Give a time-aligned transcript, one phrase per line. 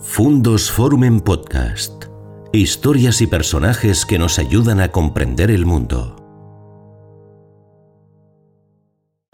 [0.00, 2.04] Fundos Forum en Podcast.
[2.52, 6.14] Historias y personajes que nos ayudan a comprender el mundo.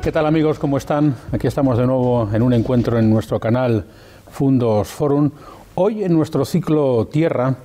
[0.03, 0.59] ¿Qué tal amigos?
[0.59, 1.17] ¿Cómo están?
[1.33, 3.85] Aquí estamos de nuevo en un encuentro en nuestro canal
[4.31, 5.31] Fundos Forum.
[5.75, 7.57] Hoy en nuestro ciclo Tierra,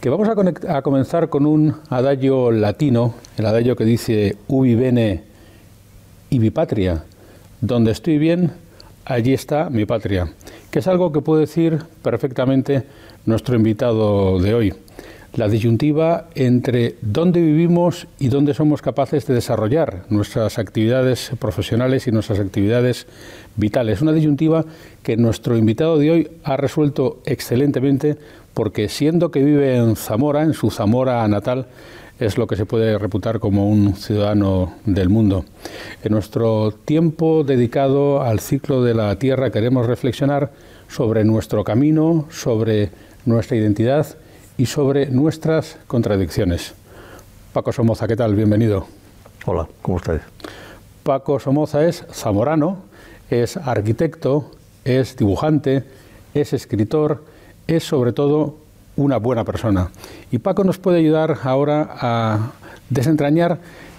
[0.00, 5.22] que vamos a, comenzar con un adagio latino, el adagio que dice ubi bene
[6.30, 7.04] ibi patria,
[7.60, 8.52] donde estoy bien,
[9.04, 10.32] allí está mi patria,
[10.70, 12.84] que es algo que puede decir perfectamente
[13.26, 14.74] nuestro invitado de hoy.
[15.34, 22.10] La disyuntiva entre dónde vivimos y dónde somos capaces de desarrollar nuestras actividades profesionales y
[22.10, 23.06] nuestras actividades
[23.54, 24.02] vitales.
[24.02, 24.64] Una disyuntiva
[25.04, 28.16] que nuestro invitado de hoy ha resuelto excelentemente
[28.54, 31.66] porque siendo que vive en Zamora, en su Zamora natal,
[32.20, 35.46] es lo que se puede reputar como un ciudadano del mundo.
[36.04, 40.52] En nuestro tiempo dedicado al ciclo de la Tierra queremos reflexionar
[40.86, 42.90] sobre nuestro camino, sobre
[43.24, 44.06] nuestra identidad
[44.58, 46.74] y sobre nuestras contradicciones.
[47.54, 48.34] Paco Somoza, ¿qué tal?
[48.34, 48.86] Bienvenido.
[49.46, 50.20] Hola, ¿cómo estáis?
[51.02, 52.82] Paco Somoza es zamorano,
[53.30, 54.50] es arquitecto,
[54.84, 55.84] es dibujante,
[56.34, 57.24] es escritor,
[57.66, 58.56] es sobre todo
[59.00, 59.90] una buena persona.
[60.30, 62.52] Y Paco nos puede ayudar ahora a
[62.90, 63.58] desentrañar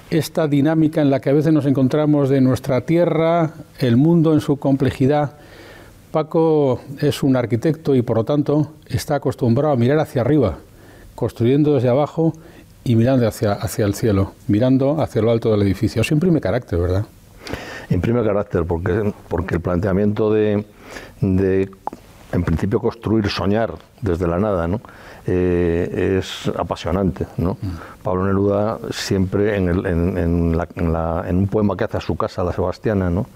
[0.09, 4.41] esta dinámica en la que a veces nos encontramos de nuestra tierra, el mundo en
[4.41, 5.37] su complejidad.
[6.11, 10.57] Paco es un arquitecto y por lo tanto está acostumbrado a mirar hacia arriba,
[11.15, 12.33] construyendo desde abajo
[12.83, 16.01] y mirando hacia, hacia el cielo, mirando hacia lo alto del edificio.
[16.01, 17.05] Eso imprime carácter, ¿verdad?
[17.89, 20.65] Imprime carácter porque, porque el planteamiento de,
[21.21, 21.69] de
[22.31, 24.81] en principio construir, soñar desde la nada, ¿no?
[25.27, 27.27] Eh, es apasionante.
[27.37, 27.53] ¿no?
[27.61, 28.01] Mm.
[28.03, 33.27] Pablo Neruda siempre en, un poema que hace a su casa, la Sebastiana, ¿no?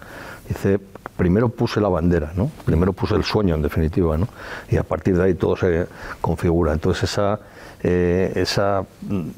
[0.47, 0.79] dice,
[1.15, 2.49] primero puse la bandera, ¿no?
[2.65, 4.27] primero puse el sueño en definitiva, ¿no?
[4.69, 5.85] y a partir de ahí todo se
[6.21, 6.73] configura.
[6.73, 7.39] Entonces esa,
[7.83, 9.29] eh, esa mm,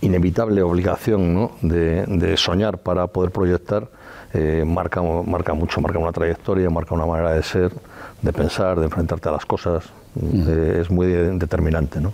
[0.00, 1.52] inevitable obligación ¿no?
[1.62, 3.86] de, soñar para poder proyectar
[4.34, 7.72] eh, marca, marca mucho, marca una trayectoria, marca una manera de ser
[8.22, 9.84] de pensar, de enfrentarte a las cosas,
[10.20, 12.00] eh, es muy determinante.
[12.00, 12.12] ¿no?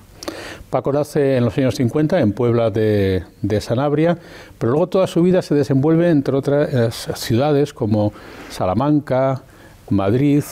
[0.71, 3.25] Paco nace en los años 50 en Puebla de,
[3.61, 4.19] Sanabria,
[4.59, 8.13] pero luego toda su vida se desenvuelve entre otras ciudades como
[8.51, 9.43] Salamanca,
[9.91, 10.43] Madrid,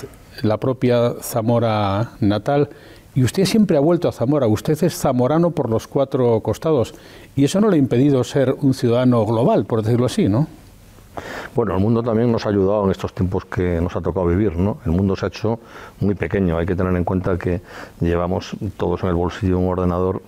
[0.42, 2.68] la propia Zamora natal.
[3.14, 6.94] Y usted siempre ha vuelto a Zamora, usted es zamorano por los cuatro costados,
[7.34, 10.48] y eso no le ha impedido ser un ciudadano global, por decirlo así, ¿no?
[11.54, 14.56] Bueno, el mundo también nos ha ayudado en estos tiempos que nos ha tocado vivir,
[14.56, 14.78] ¿no?
[14.84, 15.58] El mundo se ha hecho
[16.00, 17.60] muy pequeño, hay que tener en cuenta que
[18.00, 20.22] llevamos todos en el bolsillo un ordenador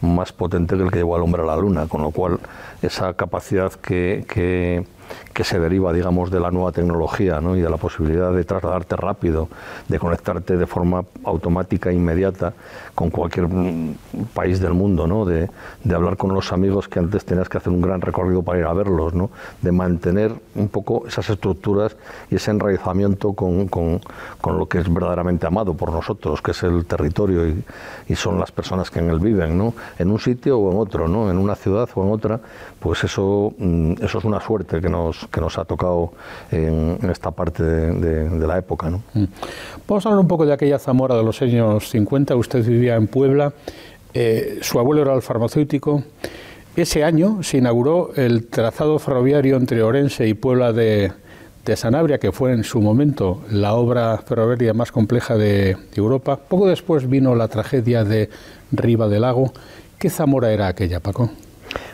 [0.00, 2.40] más potente que el que llevó al hombre a la luna, con lo cual
[2.82, 4.84] esa capacidad que, que
[5.32, 7.56] que se deriva, digamos, de la nueva tecnología ¿no?
[7.56, 9.48] y de la posibilidad de trasladarte rápido,
[9.88, 12.52] de conectarte de forma automática e inmediata
[12.94, 13.94] con cualquier mm,
[14.34, 15.24] país del mundo, ¿no?
[15.24, 15.48] de,
[15.82, 18.66] de, hablar con los amigos que antes tenías que hacer un gran recorrido para ir
[18.66, 19.30] a verlos, ¿no?
[19.62, 21.96] de mantener un poco esas estructuras
[22.30, 24.00] y ese enraizamiento con, con,
[24.40, 27.64] con lo que es verdaderamente amado por nosotros, que es el territorio y,
[28.08, 29.74] y, son las personas que en él viven, ¿no?
[29.98, 31.30] en un sitio o en otro, ¿no?
[31.30, 32.40] en una ciudad o en otra,
[32.78, 36.12] pues eso, mm, eso es una suerte que nos que nos ha tocado
[36.50, 38.90] en, esta parte de, la época.
[38.90, 39.24] Mm.
[39.86, 42.36] Vamos a hablar un poco de aquella Zamora de los años 50.
[42.36, 43.52] Usted vivía en Puebla,
[44.14, 46.02] eh, su abuelo era el farmacéutico.
[46.74, 51.12] Ese año se inauguró el trazado ferroviario entre Orense y Puebla de,
[51.76, 56.36] Sanabria, que fue en su momento la obra ferroviaria más compleja de, Europa.
[56.36, 58.30] Poco después vino la tragedia de
[58.72, 59.52] Riva del Lago.
[59.98, 61.30] ¿Qué Zamora era aquella, Paco?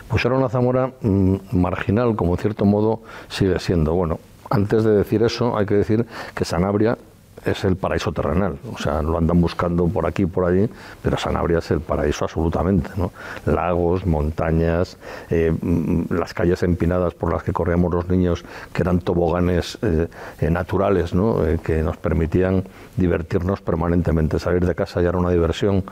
[0.09, 3.93] Pues era una Zamora mm, marginal, como en cierto modo sigue siendo.
[3.93, 6.05] Bueno, antes de decir eso, hay que decir
[6.35, 6.97] que Sanabria
[7.45, 8.57] es el paraíso terrenal.
[8.73, 10.69] O sea, lo andan buscando por aquí y por allí,
[11.01, 12.89] pero Sanabria es el paraíso absolutamente.
[12.95, 13.11] ¿no?
[13.45, 14.97] Lagos, montañas,
[15.29, 20.07] eh, mm, las calles empinadas por las que corríamos los niños, que eran toboganes eh,
[20.39, 21.37] eh, naturales, ¿no?
[21.63, 22.63] que nos permitían
[22.97, 24.39] divertirnos permanentemente.
[24.39, 25.83] Salir de casa ya era una diversión.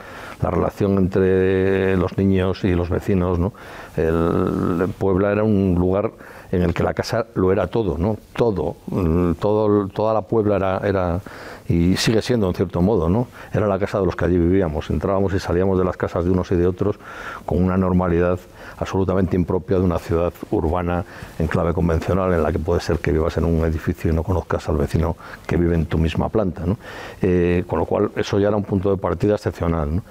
[0.42, 3.40] La relación entre los niños y los vecinos.
[3.40, 3.54] ¿no?
[3.96, 6.12] El, Puebla era un lugar
[6.52, 8.18] en el que la casa lo era todo, ¿no?
[8.34, 11.22] Todo, mm, todo toda la Puebla era, era
[11.70, 13.28] y sigue siendo en cierto modo, ¿no?
[13.54, 14.90] Era la casa de los que allí vivíamos.
[14.90, 16.98] Entrábamos y salíamos de las casas de unos y de otros
[17.46, 18.40] con una normalidad
[18.78, 21.04] absolutamente impropia de una ciudad urbana
[21.40, 24.24] en clave convencional en la que puede ser que vivas en un edificio y no
[24.24, 26.66] conozcas al vecino que vive en tu misma planta.
[26.66, 26.78] ¿no?
[27.22, 30.02] Eh, con lo cual eso ya era un punto de partida excepcional.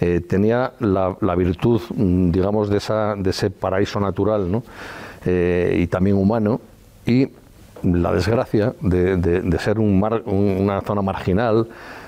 [0.00, 4.62] Eh, tenía la, la, virtud, mm, digamos, de, esa, de ese paraíso natural ¿no?
[5.26, 6.60] Eh, y también humano
[7.04, 7.28] y
[7.82, 11.66] la desgracia de, ser un una zona marginal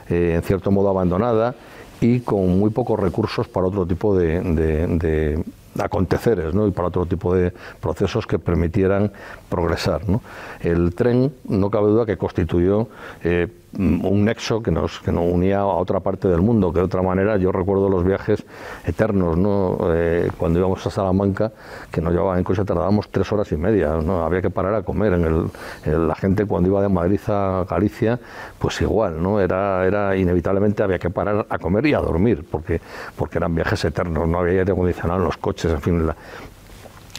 [0.09, 1.55] eh, en cierto modo abandonada
[2.01, 5.45] y con muy pocos recursos para otro tipo de, de
[5.85, 6.67] aconteceres ¿no?
[6.67, 9.13] y para otro tipo de procesos que permitieran
[9.49, 10.09] progresar.
[10.09, 10.23] ¿no?
[10.61, 12.89] El tren, no cabe duda que constituyó
[13.23, 16.87] eh, un nexo que nos, que nos unía a otra parte del mundo, que de
[16.87, 18.45] otra manera yo recuerdo los viajes
[18.87, 19.79] eternos, ¿no?
[19.93, 21.53] Eh, cuando íbamos a Salamanca,
[21.91, 24.25] que nos llevaban en coche, tardábamos tres horas y media, ¿no?
[24.25, 25.13] había que parar a comer.
[25.13, 25.51] En
[25.85, 28.19] el, la gente cuando iba de Madrid a Galicia,
[28.59, 29.41] pues igual, ¿no?
[29.41, 32.81] era, era inevitablemente había que parar a comer y a dormir, porque,
[33.17, 36.17] porque eran viajes eternos, no había aire acondicionado en los coches, en fin, la,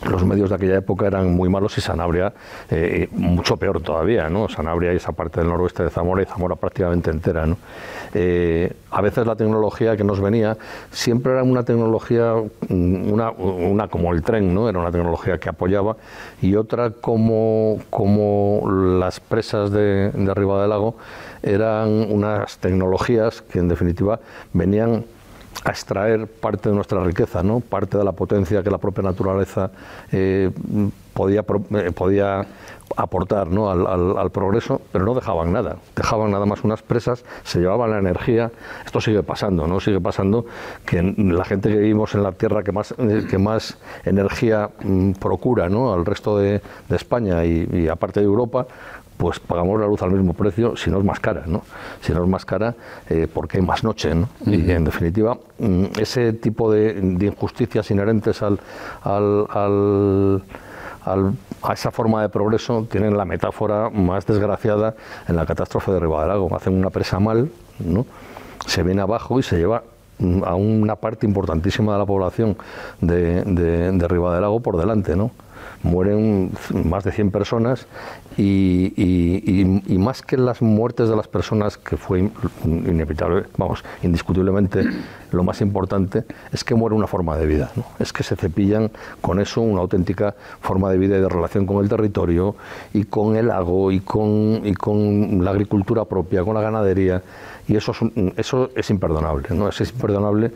[0.07, 2.33] los medios de aquella época eran muy malos y Sanabria
[2.69, 4.47] eh, mucho peor todavía, ¿no?
[4.47, 7.57] Sanabria y esa parte del noroeste de Zamora y Zamora prácticamente entera, ¿no?
[8.13, 10.57] Eh, a veces la tecnología que nos venía
[10.91, 12.33] siempre era una tecnología,
[12.69, 14.69] mm, una, una, como el tren, ¿no?
[14.69, 15.97] Era una tecnología que apoyaba
[16.41, 18.63] y otra como, como
[18.99, 20.95] las presas de, de arriba del lago
[21.43, 24.19] eran unas tecnologías que en definitiva
[24.53, 25.05] venían
[25.65, 27.59] a extraer parte de nuestra riqueza, ¿no?
[27.59, 29.71] parte de la potencia que la propia naturaleza
[30.11, 30.51] eh,
[31.13, 32.45] podía, eh, podía
[32.95, 33.69] aportar ¿no?
[33.69, 38.51] al, progreso, pero no dejaban nada, dejaban nada más unas presas, se llevaban la energía,
[38.85, 39.79] esto sigue pasando, ¿no?
[39.79, 40.45] sigue pasando
[40.85, 45.13] que la gente que vivimos en la tierra que más, eh, que más energía mm,
[45.13, 45.93] procura ¿no?
[45.93, 48.65] al resto de, España y aparte de Europa,
[49.19, 51.63] pues pagamos la luz al mismo precio, si no es más cara, ¿no?
[51.99, 52.73] Si no es más cara,
[53.09, 54.29] eh, porque hay más noche, ¿no?
[54.45, 58.57] Y en definitiva, mm, ese tipo de, injusticias inherentes al,
[59.03, 60.41] al,
[61.05, 64.95] a esa forma de progreso tienen la metáfora más desgraciada
[65.27, 66.55] en la catástrofe de Ribadelago.
[66.55, 68.05] Hacen una presa mal, ¿no?
[68.67, 69.83] se viene abajo y se lleva
[70.19, 72.55] mm, a una parte importantísima de la población
[73.01, 75.31] de, de, de por delante, ¿no?
[75.83, 76.51] Mueren
[76.85, 77.87] más de 100 personas
[78.37, 82.29] y, más que las muertes de las personas, que fue
[82.65, 84.83] inevitable, vamos, indiscutiblemente
[85.31, 88.91] lo más importante, es que muere una forma de vida, es que se cepillan
[89.21, 92.55] con eso una auténtica forma de vida y de relación con el territorio
[92.93, 97.21] y con el lago y con, y con la agricultura propia, con la ganadería,
[97.67, 97.99] y eso es,
[98.37, 99.69] eso es imperdonable, ¿no?
[99.69, 100.51] es imperdonable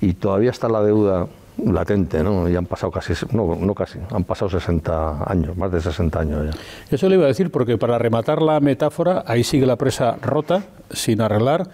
[0.00, 1.26] y todavía está la deuda
[1.64, 2.48] latente, ¿no?
[2.48, 6.54] Y han pasado casi, no, no casi, han pasado 60 años, más de 60 años
[6.54, 6.60] ya.
[6.94, 10.64] Eso le iba a decir, porque para rematar la metáfora, ahí sigue la presa rota,
[10.90, 11.68] sin arreglar,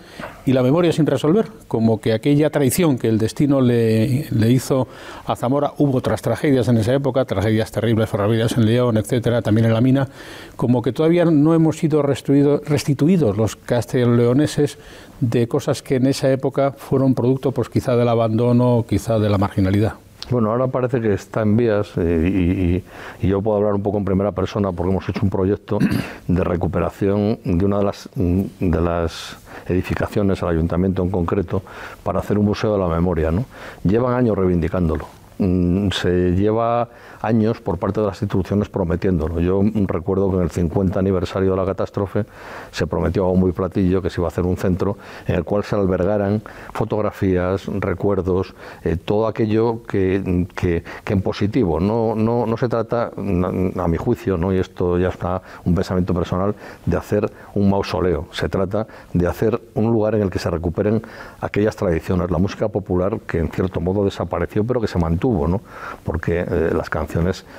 [0.46, 4.88] y la memoria sin resolver, como que aquella traición que el destino le, le hizo
[5.26, 9.66] a Zamora, hubo otras tragedias en esa época, tragedias terribles, ferroviarias en León, etcétera, también
[9.66, 10.08] en la mina,
[10.56, 14.78] como que todavía no hemos sido restituidos los castelloleoneses
[15.22, 19.38] de cosas que en esa época fueron producto, pues quizá del abandono, quizá de la
[19.38, 19.94] marginalidad.
[20.30, 22.82] Bueno, ahora parece que está en vías eh,
[23.22, 25.78] y, yo puedo hablar un poco en primera persona porque hemos hecho un proyecto
[26.26, 29.36] de recuperación de una de las, de las
[29.68, 31.62] edificaciones, al ayuntamiento en concreto,
[32.02, 33.30] para hacer un museo de la memoria.
[33.30, 33.44] ¿no?
[33.84, 35.06] Llevan años reivindicándolo.
[35.38, 36.88] Mm, se lleva
[37.22, 39.40] años por parte de las instituciones prometiéndolo.
[39.40, 42.24] Yo recuerdo que en el 50 aniversario de la catástrofe
[42.70, 45.64] se prometió a muy platillo que se iba a hacer un centro en el cual
[45.64, 46.42] se albergaran
[46.72, 48.54] fotografías, recuerdos,
[48.84, 51.78] eh, todo aquello que, que, en positivo.
[51.78, 54.52] No, no, no se trata, a mi juicio, ¿no?
[54.52, 56.54] y esto ya está un pensamiento personal,
[56.86, 58.28] de hacer un mausoleo.
[58.32, 61.02] Se trata de hacer un lugar en el que se recuperen
[61.40, 65.60] aquellas tradiciones, la música popular que en cierto modo desapareció pero que se mantuvo, ¿no?
[66.04, 67.11] porque eh, las canciones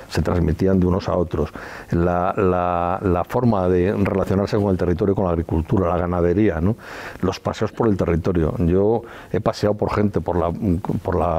[0.08, 1.50] se transmitían de unos a otros.
[1.90, 6.76] La, forma de relacionarse con el territorio, con la agricultura, la ganadería, ¿no?
[7.20, 8.54] los paseos por el territorio.
[8.58, 10.50] Yo he paseado por gente, por la,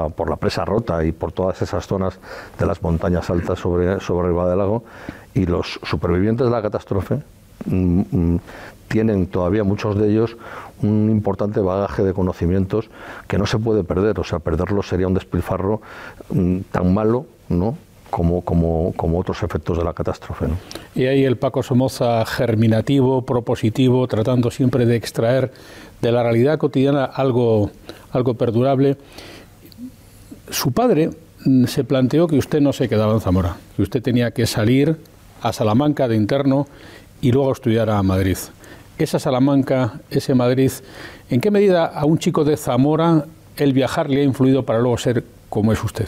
[0.10, 2.20] por la, presa rota y por todas esas zonas
[2.60, 4.84] de las montañas altas sobre, sobre el del Lago
[5.34, 7.22] y los supervivientes de la catástrofe
[7.66, 8.40] mm, mm,
[8.88, 10.38] tienen todavía muchos de ellos
[10.82, 12.90] un importante bagaje de conocimientos
[13.28, 15.82] que no se puede perder, o sea, perderlo sería un despilfarro
[16.30, 17.78] mm, tan malo, ¿no?
[18.16, 20.46] Como, otros efectos de la catástrofe.
[20.96, 25.52] Y ahí el Paco Somoza germinativo, propositivo, tratando siempre de extraer
[26.02, 27.72] de la realidad cotidiana algo,
[28.12, 28.96] algo perdurable.
[30.50, 31.10] Su padre
[31.44, 34.96] mm, se planteó que usted no se quedaba en Zamora, que usted tenía que salir
[35.42, 36.68] a Salamanca de interno
[37.20, 38.38] y luego estudiar a Madrid.
[38.98, 40.72] Esa Salamanca, ese Madrid,
[41.30, 43.26] ¿en qué medida a un chico de Zamora
[43.58, 46.08] el viajar le ha influido para luego ser como es usted?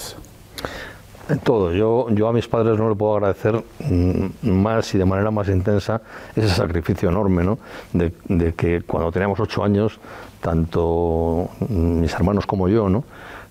[1.30, 1.74] En todo.
[1.74, 5.50] Yo, yo a mis padres no le puedo agradecer mm, más y de manera más
[5.50, 6.02] intensa
[6.36, 7.60] ese sacrificio enorme, ¿no?
[7.92, 10.00] De, que cuando teníamos ocho años,
[10.42, 13.04] tanto mis hermanos como yo, ¿no?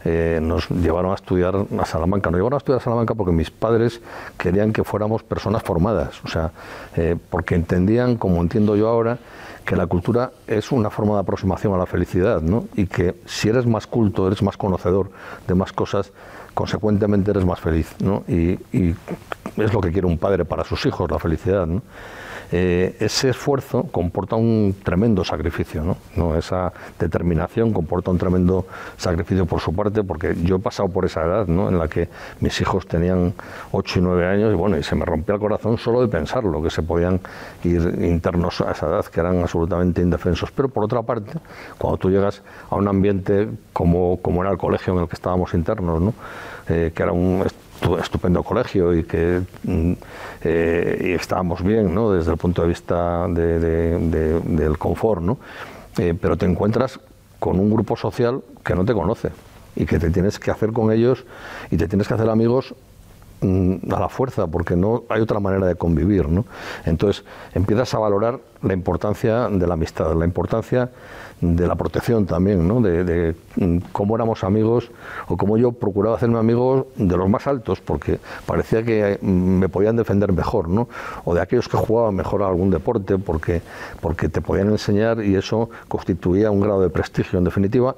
[0.04, 2.30] Eh, nos llevaron a estudiar a Salamanca.
[2.30, 4.00] Nos llevaron a estudiar a Salamanca porque mis padres
[4.38, 6.52] querían que fuéramos personas formadas, o sea,
[6.96, 9.18] eh, porque entendían, como entiendo yo ahora,
[9.66, 12.66] que la cultura es una forma de aproximación a la felicidad, ¿no?
[12.76, 15.10] Y que si eres más culto, eres más conocedor
[15.48, 16.12] de más cosas,
[16.56, 18.24] consecuentemente eres más feliz, ¿no?
[18.26, 18.58] Y,
[19.58, 21.82] es lo que quiere un padre para sus hijos, la felicidad, ¿no?
[22.52, 26.36] Eh, ese esfuerzo comporta un tremendo sacrificio, ¿no?
[26.36, 31.24] Esa determinación comporta un tremendo sacrificio por su parte, porque yo he pasado por esa
[31.24, 31.68] edad, ¿no?
[31.68, 32.08] En la que
[32.40, 33.34] mis hijos tenían
[33.72, 36.62] 8 y 9 años y bueno, y se me rompía el corazón solo de pensarlo,
[36.62, 37.20] que se podían
[37.64, 40.50] ir internos a esa edad, que eran absolutamente indefensos.
[40.52, 41.32] Pero por otra parte,
[41.78, 45.52] cuando tú llegas a un ambiente como, como era el colegio en el que estábamos
[45.54, 46.14] internos, ¿no?
[46.68, 47.44] Eh, que era un
[48.00, 49.92] estupendo colegio y que mm,
[50.42, 52.12] eh, y estábamos bien ¿no?
[52.12, 55.38] desde el punto de vista del confort, ¿no?
[55.98, 57.00] Eh, pero te encuentras
[57.38, 59.30] con un grupo social que no te conoce
[59.74, 61.24] y que te tienes que hacer con ellos
[61.70, 62.74] y te tienes que hacer amigos
[63.40, 66.28] mm, a la fuerza, porque no hay otra manera de convivir.
[66.28, 66.44] ¿no?
[66.84, 70.90] Entonces empiezas a valorar la importancia de la amistad, la importancia
[71.40, 72.80] de la protección también, ¿no?
[72.80, 74.90] de, mm, cómo éramos amigos
[75.28, 79.68] o cómo yo procuraba hacerme amigos de los más altos, porque parecía que mm, me
[79.68, 80.88] podían defender mejor, ¿no?
[81.24, 83.60] o de aquellos que jugaban mejor a algún deporte, porque,
[84.00, 87.38] porque te podían enseñar y eso constituía un grado de prestigio.
[87.38, 87.94] En definitiva,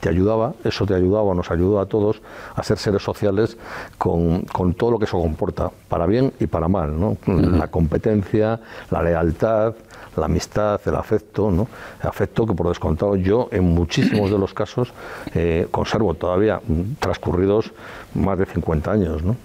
[0.00, 2.20] te, ayudaba, eso te ayudaba, nos ayudó a todos
[2.54, 3.56] a ser seres sociales
[3.98, 7.16] con, con todo lo que eso comporta, para bien y para mal, ¿no?
[7.26, 8.60] La competencia,
[8.90, 9.74] la lealtad,
[10.16, 11.68] la amistad, el afecto, ¿no?
[12.02, 14.92] afecto que por descontado yo en muchísimos de los casos
[15.34, 16.60] eh, conservo todavía,
[16.98, 17.72] transcurridos
[18.14, 19.22] más de 50 años.
[19.22, 19.36] ¿no?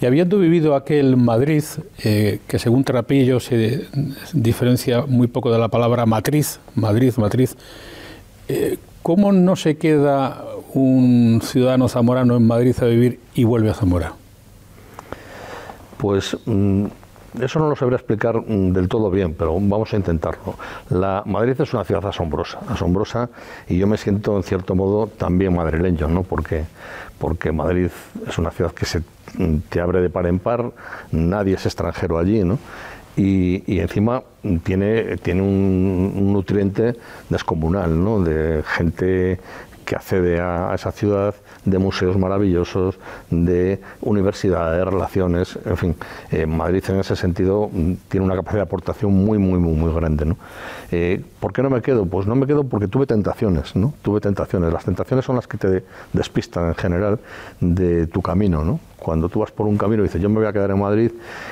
[0.00, 1.64] Y habiendo vivido aquel Madrid,
[2.02, 3.86] eh, que según Trapillo se
[4.32, 7.56] diferencia muy poco de la palabra matriz, Madrid, matriz,
[8.48, 13.74] eh, ¿cómo no se queda un ciudadano zamorano en Madrid a vivir y vuelve a
[13.74, 14.12] Zamora?
[15.96, 16.86] Pues mm,
[17.40, 20.54] eso no lo sabré explicar mm, del todo bien, pero vamos a intentarlo.
[20.88, 23.28] La Madrid es una ciudad asombrosa, asombrosa,
[23.68, 26.22] y yo me siento en cierto modo también madrileño, ¿no?
[26.22, 26.64] Porque,
[27.18, 27.90] porque Madrid
[28.26, 29.00] es una ciudad que se
[29.34, 30.72] mm, te abre de par en par,
[31.12, 32.58] nadie es extranjero allí, ¿no?
[33.22, 34.22] Y, encima
[34.62, 36.96] tiene, tiene un, nutriente
[37.28, 38.22] descomunal, ¿no?
[38.22, 39.38] De gente
[39.84, 41.34] que accede a, esa ciudad,
[41.66, 42.98] de museos maravillosos,
[43.28, 45.96] de universidades, de relaciones, en fin,
[46.30, 47.70] eh, Madrid en ese sentido
[48.08, 50.24] tiene una capacidad de aportación muy, muy, muy, muy grande.
[50.24, 50.36] ¿no?
[50.90, 52.06] Eh, ¿Por qué no me quedo?
[52.06, 53.92] Pues no me quedo porque tuve tentaciones, ¿no?
[54.00, 54.72] Tuve tentaciones.
[54.72, 55.84] Las tentaciones son las que te
[56.14, 57.18] despistan en general
[57.60, 58.80] de tu camino, ¿no?
[59.00, 61.10] Cuando tú vas por un camino y dices, yo me voy a quedar en Madrid,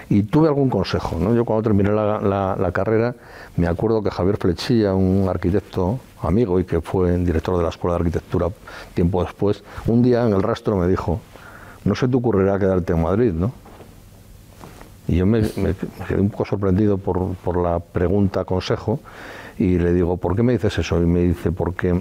[0.09, 1.35] y tuve algún consejo, ¿no?
[1.35, 3.15] Yo cuando terminé la, carrera,
[3.57, 7.97] me acuerdo que Javier Flechilla, un arquitecto amigo y que fue director de la Escuela
[7.97, 8.49] de Arquitectura
[8.95, 11.21] tiempo después, un día en el rastro me dijo,
[11.85, 13.53] no se te ocurrirá quedarte en Madrid, ¿no?
[15.09, 19.01] Y yo me, quedé un poco sorprendido por, la pregunta, consejo,
[19.59, 21.03] y le digo, ¿por qué me dices eso?
[21.03, 21.99] Y me dice, porque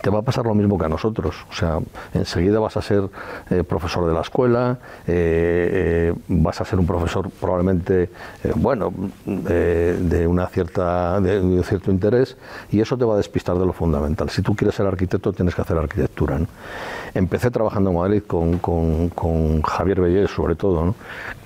[0.00, 1.34] te va a pasar lo mismo que a nosotros.
[1.50, 1.78] O sea,
[2.14, 3.08] enseguida vas a ser
[3.50, 8.10] eh, profesor de la escuela, eh, eh, vas a ser un profesor probablemente,
[8.54, 8.92] bueno,
[9.24, 12.36] de, una cierta, de, un cierto interés,
[12.70, 14.30] y eso te va a despistar de lo fundamental.
[14.30, 16.38] Si tú quieres ser arquitecto, tienes que hacer arquitectura.
[17.14, 20.94] Empecé trabajando en Madrid con, Javier Bellés, sobre todo,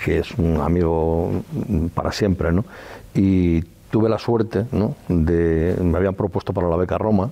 [0.04, 1.30] que es un amigo
[1.94, 2.64] para siempre, ¿no?
[3.14, 4.94] y tuve la suerte ¿no?
[5.09, 7.30] de me habían propuesto para la beca Roma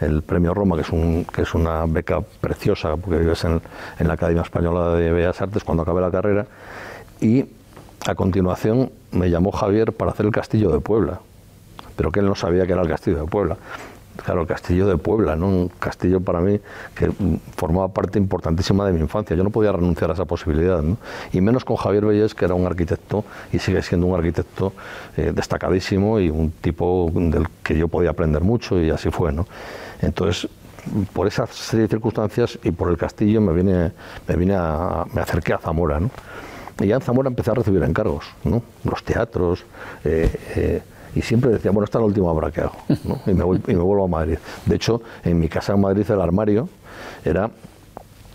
[0.00, 3.60] el premio Roma que es una beca preciosa porque vives en,
[3.98, 6.46] en la Academia Española de Bellas Artes cuando acabé la carrera
[7.20, 7.44] y
[8.06, 11.20] a continuación me llamó Javier para hacer el Castillo de Puebla
[11.96, 13.56] pero que él no sabía que era el Castillo de Puebla
[14.24, 15.48] Claro, el castillo de Puebla, ¿no?
[15.48, 16.60] un castillo para mí
[16.94, 17.10] que
[17.56, 19.34] formaba parte importantísima de mi infancia.
[19.34, 20.98] Yo no podía renunciar a esa posibilidad, ¿no?
[21.32, 24.72] y menos con Javier Bellés, que era un arquitecto y sigue siendo un arquitecto
[25.16, 29.32] eh, destacadísimo y un tipo del que yo podía aprender mucho, y así fue.
[29.32, 29.46] ¿no?
[30.02, 30.48] Entonces,
[31.12, 33.92] por esa serie de circunstancias y por el castillo me vine,
[34.26, 35.98] me a, me acerqué a Zamora.
[35.98, 36.10] ¿no?
[36.80, 38.62] Y ya en Zamora empecé a recibir encargos, ¿no?
[38.84, 39.64] los teatros.
[40.04, 40.82] Eh, eh,
[41.14, 42.76] y siempre decía, bueno, esta es la última obra que hago,
[43.26, 44.38] y, me voy, y me vuelvo a Madrid.
[44.66, 46.68] De hecho, en mi casa en Madrid el armario
[47.24, 47.50] era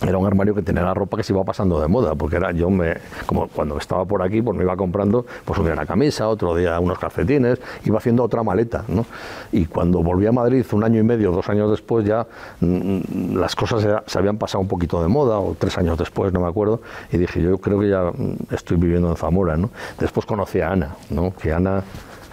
[0.02, 2.52] era un armario que tenía la ropa que se iba pasando de moda, porque era
[2.52, 5.86] yo me, como cuando estaba por aquí, pues me iba comprando, pues un día una
[5.86, 9.06] camisa, otro día unos calcetines, iba haciendo otra maleta, ¿no?
[9.52, 12.28] Y cuando volví a Madrid un año y medio, dos años después, ya
[12.60, 16.42] mm, las cosas se, habían pasado un poquito de moda, o tres años después, no
[16.42, 19.70] me acuerdo, y dije, yo creo que ya mm, estoy viviendo en Zamora, ¿no?
[19.98, 21.34] Después conocí a Ana, ¿no?
[21.34, 21.84] Que Ana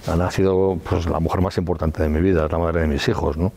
[0.07, 3.07] Ana ha sido pues, la mujer más importante de mi vida, la madre de mis
[3.09, 3.53] hijos, ¿no?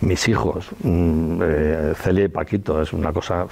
[0.00, 3.46] Mis hijos, mm, eh, Celia y Paquito, es una cosa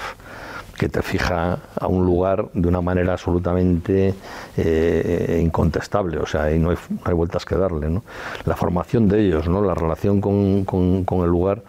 [0.77, 4.15] que te fija a un lugar de una manera absolutamente
[4.57, 7.91] eh, incontestable, o sea, y no hay, hay, vueltas que darle.
[7.91, 8.03] ¿no?
[8.47, 9.63] La formación de ellos, ¿no?
[9.63, 11.63] la relación con, con el lugar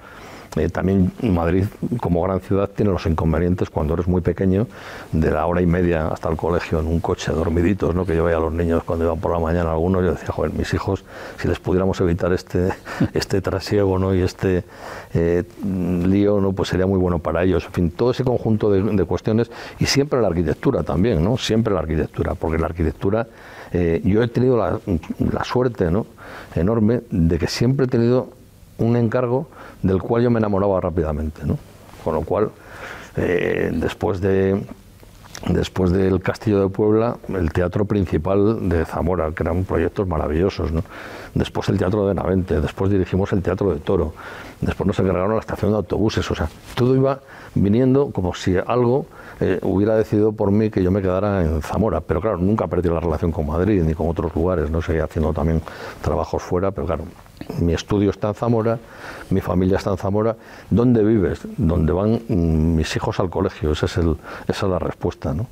[0.58, 1.64] eh, también Madrid,
[2.02, 4.68] como gran ciudad, tiene los inconvenientes cuando eres muy pequeño,
[5.14, 8.06] de la hora y media hasta el colegio en un coche, dormiditos, ¿no?
[8.06, 10.52] que yo veía a los niños cuando iban por la mañana algunos, yo decía, joder,
[10.52, 11.06] mis hijos,
[11.40, 12.70] si les pudiéramos evitar este,
[13.14, 14.14] este trasiego ¿no?
[14.14, 14.66] y este
[15.14, 16.52] eh, lío, ¿no?
[16.52, 17.64] pues sería muy bueno para ellos.
[17.68, 21.38] En fin, todo ese conjunto de, cuestiones y siempre la arquitectura también, ¿no?
[21.38, 23.26] siempre la arquitectura, porque la arquitectura,
[23.72, 24.80] eh, yo he tenido la,
[25.32, 26.08] la suerte ¿no?
[26.56, 28.30] enorme de que siempre he tenido
[28.78, 29.48] un encargo
[29.82, 31.42] del cual yo me enamoraba rápidamente.
[31.46, 31.58] ¿no?
[32.04, 32.52] Con lo cual,
[33.18, 34.64] eh, después de
[35.48, 40.72] después del Castillo de Puebla, el teatro principal de Zamora, que eran proyectos maravillosos.
[40.72, 40.84] ¿no?
[41.34, 44.14] Después el Teatro de Navente, después dirigimos el Teatro de Toro,
[44.60, 46.30] después nos encargaron la estación de autobuses.
[46.30, 47.20] O sea, todo iba
[47.56, 49.06] viniendo como si algo
[49.40, 52.02] eh, hubiera decidido por mí que yo me quedara en Zamora.
[52.02, 54.70] Pero claro, nunca perdí la relación con Madrid ni con otros lugares.
[54.70, 55.62] No seguía haciendo también
[56.02, 57.06] trabajos fuera, pero claro,
[57.60, 58.80] mi estudio está en Zamora,
[59.30, 60.36] mi familia está en Zamora.
[60.70, 61.40] ¿Dónde vives?
[61.58, 63.72] Donde van mm, mis hijos al colegio.
[63.72, 64.16] Esa es, el,
[64.48, 65.48] esa es la respuesta, ¿no?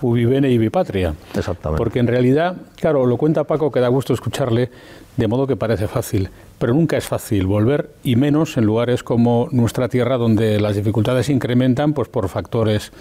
[0.00, 1.14] Ubivene y Bipatria.
[1.34, 1.78] Exactamente.
[1.78, 4.70] Porque en realidad, claro, lo cuenta Paco que da gusto escucharle,
[5.16, 9.48] de modo que parece fácil, pero nunca es fácil volver, y menos en lugares como
[9.50, 12.92] nuestra tierra, donde las dificultades incrementan pues, por factores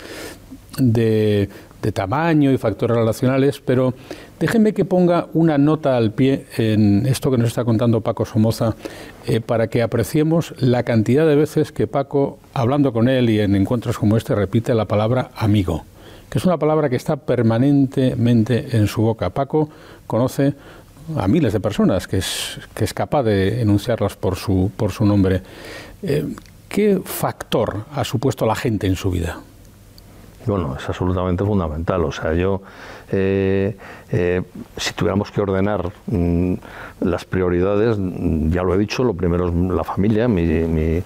[0.77, 1.49] de,
[1.91, 3.93] tamaño y factores relacionales, pero
[4.39, 8.75] déjenme que ponga una nota al pie en esto que nos está contando Paco Somoza,
[9.25, 13.55] eh, para que apreciemos la cantidad de veces que Paco, hablando con él y en
[13.55, 15.85] encuentros como este, repite la palabra amigo,
[16.29, 19.29] que es una palabra que está permanentemente en su boca.
[19.29, 19.69] Paco
[20.07, 20.53] conoce
[21.15, 25.05] a miles de personas, que es, que es capaz de enunciarlas por su, por su
[25.05, 25.41] nombre.
[26.03, 26.25] Eh,
[26.67, 29.39] ¿Qué factor ha supuesto la gente en su vida?
[30.47, 32.05] Bueno, es absolutamente fundamental.
[32.05, 32.61] O sea, yo,
[33.11, 33.75] eh,
[34.11, 34.41] eh,
[34.77, 36.53] si tuviéramos que ordenar mm,
[37.01, 41.03] las prioridades, mm, ya lo he dicho, lo primero es la familia, mi,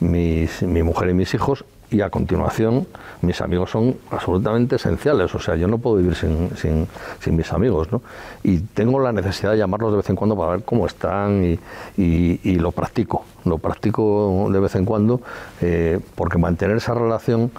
[0.00, 2.86] mi, mujer y mis hijos, y a continuación
[3.20, 5.34] mis amigos son absolutamente esenciales.
[5.34, 6.86] O sea, yo no puedo vivir sin,
[7.34, 8.02] mis amigos, ¿no?
[8.42, 11.58] Y tengo la necesidad de llamarlos de vez en cuando para ver cómo están y,
[11.96, 13.24] y, lo practico.
[13.44, 15.20] Lo practico de vez en cuando
[15.60, 17.50] eh, porque mantener esa relación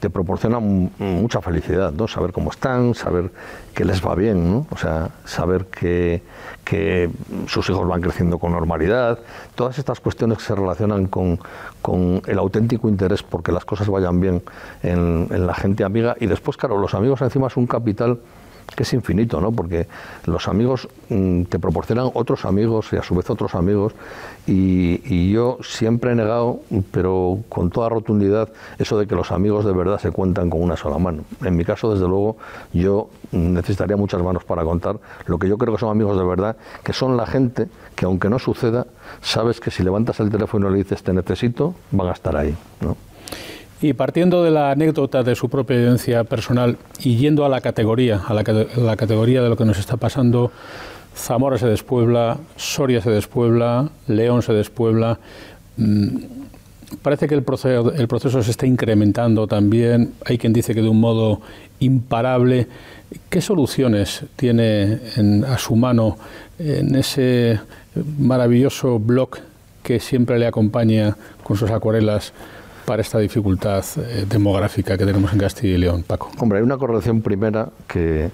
[0.00, 2.06] te proporciona mucha felicidad, ¿no?
[2.06, 3.30] Saber cómo están, saber
[3.74, 4.66] que les va bien, ¿no?
[4.70, 6.22] O sea, saber que,
[6.64, 7.10] que
[7.46, 9.18] sus hijos van creciendo con normalidad,
[9.54, 11.40] todas estas cuestiones que se relacionan con,
[11.82, 14.42] con el auténtico interés porque las cosas vayan bien
[14.82, 18.18] en, en la gente amiga y después, claro, los amigos encima es un capital
[18.74, 19.52] que es infinito, ¿no?
[19.52, 19.86] Porque
[20.26, 23.94] los amigos mm, te proporcionan otros amigos y a su vez otros amigos
[24.46, 29.72] y, yo siempre he negado, pero con toda rotundidad, eso de que los amigos de
[29.72, 31.24] verdad se cuentan con una sola mano.
[31.44, 32.38] En mi caso, desde luego,
[32.72, 36.56] yo necesitaría muchas manos para contar lo que yo creo que son amigos de verdad,
[36.82, 38.86] que son la gente que aunque no suceda,
[39.20, 42.56] sabes que si levantas el teléfono y le dices te necesito, van a estar ahí,
[42.80, 42.96] ¿no?
[43.80, 48.22] Y partiendo de la anécdota de su propia vivencia personal y yendo a la categoría,
[48.26, 48.42] a la,
[48.96, 50.50] categoría de lo que nos está pasando,
[51.14, 55.20] Zamora se despuebla, Soria se despuebla, León se despuebla.
[55.76, 56.08] Mm,
[57.02, 60.12] parece que el proceso, el proceso se está incrementando también.
[60.24, 61.40] Hay quien dice que de un modo
[61.78, 62.66] imparable.
[63.30, 64.98] ¿Qué soluciones tiene
[65.46, 66.18] a su mano
[66.58, 67.60] en ese
[68.18, 69.38] maravilloso blog
[69.84, 72.32] que siempre le acompaña con sus acuarelas
[72.88, 76.30] para esta dificultad eh, demográfica que tenemos en Castilla y León, Paco?
[76.38, 78.30] Hombre, hay una correlación primera que,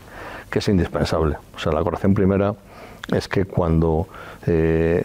[0.53, 1.39] es indispensable.
[1.57, 2.55] O sea, la correlación primera
[3.13, 4.07] es que cuando
[4.47, 5.03] eh,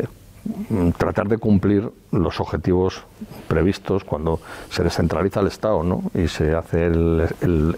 [1.00, 3.02] tratar de cumplir los objetivos
[3.48, 6.04] previstos cuando se descentraliza el Estado ¿no?
[6.14, 7.28] y se hace el,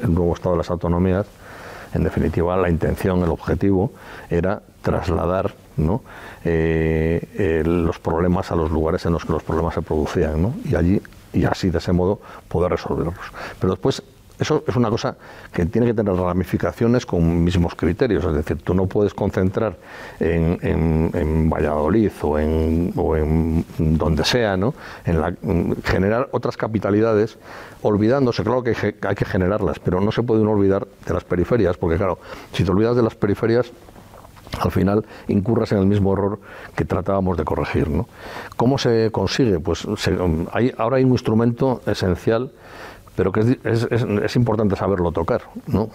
[0.10, 1.26] nuevo Estado de las autonomías,
[1.94, 3.94] en definitiva la intención, el objetivo
[4.30, 6.02] era trasladar ¿no?
[6.44, 10.54] Eh, los problemas a los lugares en los que los problemas se producían ¿no?
[10.66, 11.02] y allí
[11.34, 13.15] y así de ese modo poder resolverlos.
[13.60, 14.04] Pero después
[14.41, 15.15] eso es una cosa
[15.54, 19.78] que tiene que tener ramificaciones con mismos criterios, es decir, tú no puedes concentrar
[20.20, 20.58] en,
[21.13, 24.74] en, Valladolid o en, o en donde sea, ¿no?
[25.06, 25.36] en la,
[25.84, 27.38] generar otras capitalidades,
[27.84, 31.78] olvidándose, claro que hay que generarlas, pero no se puede uno olvidar de las periferias,
[31.78, 32.17] porque claro,
[32.52, 33.72] si te olvidas de las periferias,
[34.60, 36.40] al final incurras en el mismo error
[36.76, 37.90] que tratábamos de corregir.
[37.90, 38.08] ¿no?
[38.58, 39.60] ¿Cómo se consigue?
[39.60, 39.88] Pues
[40.52, 42.52] hay, ahora hay un instrumento esencial
[43.22, 45.90] pero que es, es, importante saberlo tocar, ¿no?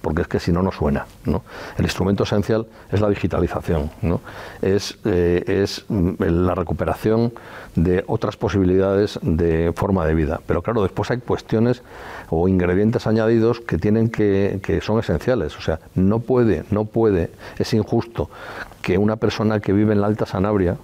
[0.00, 1.06] porque es que si no, no suena.
[1.24, 1.44] ¿no?
[1.78, 4.20] El instrumento esencial es la digitalización, ¿no?
[4.62, 7.34] es, eh, es la recuperación
[7.76, 10.40] de otras posibilidades de forma de vida.
[10.44, 11.84] Pero claro, después hay cuestiones
[12.30, 15.56] o ingredientes añadidos que tienen que, que son esenciales.
[15.56, 18.28] O sea, no puede, no puede, es injusto
[18.80, 20.78] que una persona que vive en la Alta Sanabria,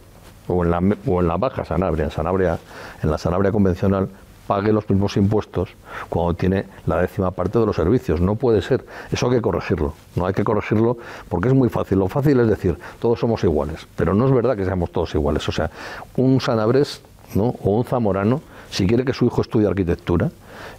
[0.47, 2.61] o en la, o en la baja Sanabria, en Sanabria,
[3.03, 4.09] en la Sanabria convencional,
[4.49, 5.69] pague los mismos impuestos
[6.09, 8.21] cuando tiene la décima parte de los servicios.
[8.21, 8.85] No puede ser.
[9.13, 9.93] Eso hay que corregirlo.
[10.17, 10.97] No hay que corregirlo
[11.29, 11.99] porque es muy fácil.
[11.99, 13.87] Lo fácil es decir, todos somos iguales.
[13.95, 15.47] Pero no es verdad que seamos todos iguales.
[15.49, 15.71] O sea,
[16.17, 17.03] un sanabrés
[17.35, 17.55] ¿no?
[17.63, 20.31] o un zamorano, si quiere que su hijo estudie arquitectura,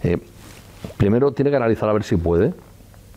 [0.02, 0.18] eh,
[0.96, 2.52] primero tiene que analizar a ver si puede,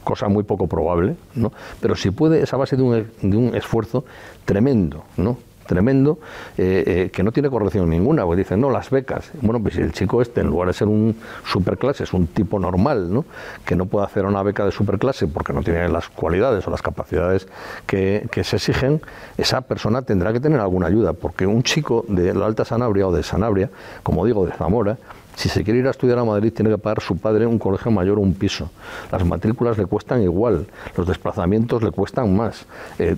[0.04, 1.52] cosa muy poco probable, ¿no?
[1.82, 4.06] pero si puede es a base de un, de un esfuerzo
[4.46, 5.38] tremendo, ¿no?
[5.65, 6.19] Tremendo
[6.58, 9.32] eh, eh, que no tiene corrección ninguna, porque dicen, no, las becas.
[9.41, 13.13] Bueno, pues el chico este, en lugar de ser un superclase, es un tipo normal,
[13.13, 13.26] ¿no?
[13.65, 16.82] que no puede hacer una beca de superclase porque no tiene las cualidades o las
[16.82, 17.47] capacidades
[17.86, 19.02] que, que se exigen,
[19.38, 23.12] esa persona tendrá que tener alguna ayuda, porque un chico de la Alta Sanabria o
[23.12, 23.69] de Sanabria,
[24.04, 24.97] como digo, de Zamora,
[25.36, 27.91] si se quiere ir a estudiar a Madrid, tiene que pagar su padre un colegio
[27.91, 28.69] mayor o un piso.
[29.12, 32.65] Las matrículas le cuestan igual, los desplazamientos le cuestan más.
[32.99, 33.15] Eh,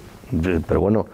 [0.68, 1.08] pero bueno,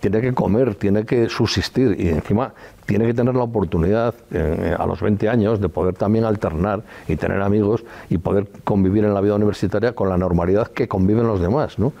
[0.00, 2.52] tiene que comer, tiene que subsistir y encima
[2.86, 7.16] tiene que tener la oportunidad eh, a los 20 años de poder también alternar y
[7.16, 11.40] tener amigos y poder convivir en la vida universitaria con la normalidad que conviven los
[11.40, 11.78] demás.
[11.78, 11.92] ¿no?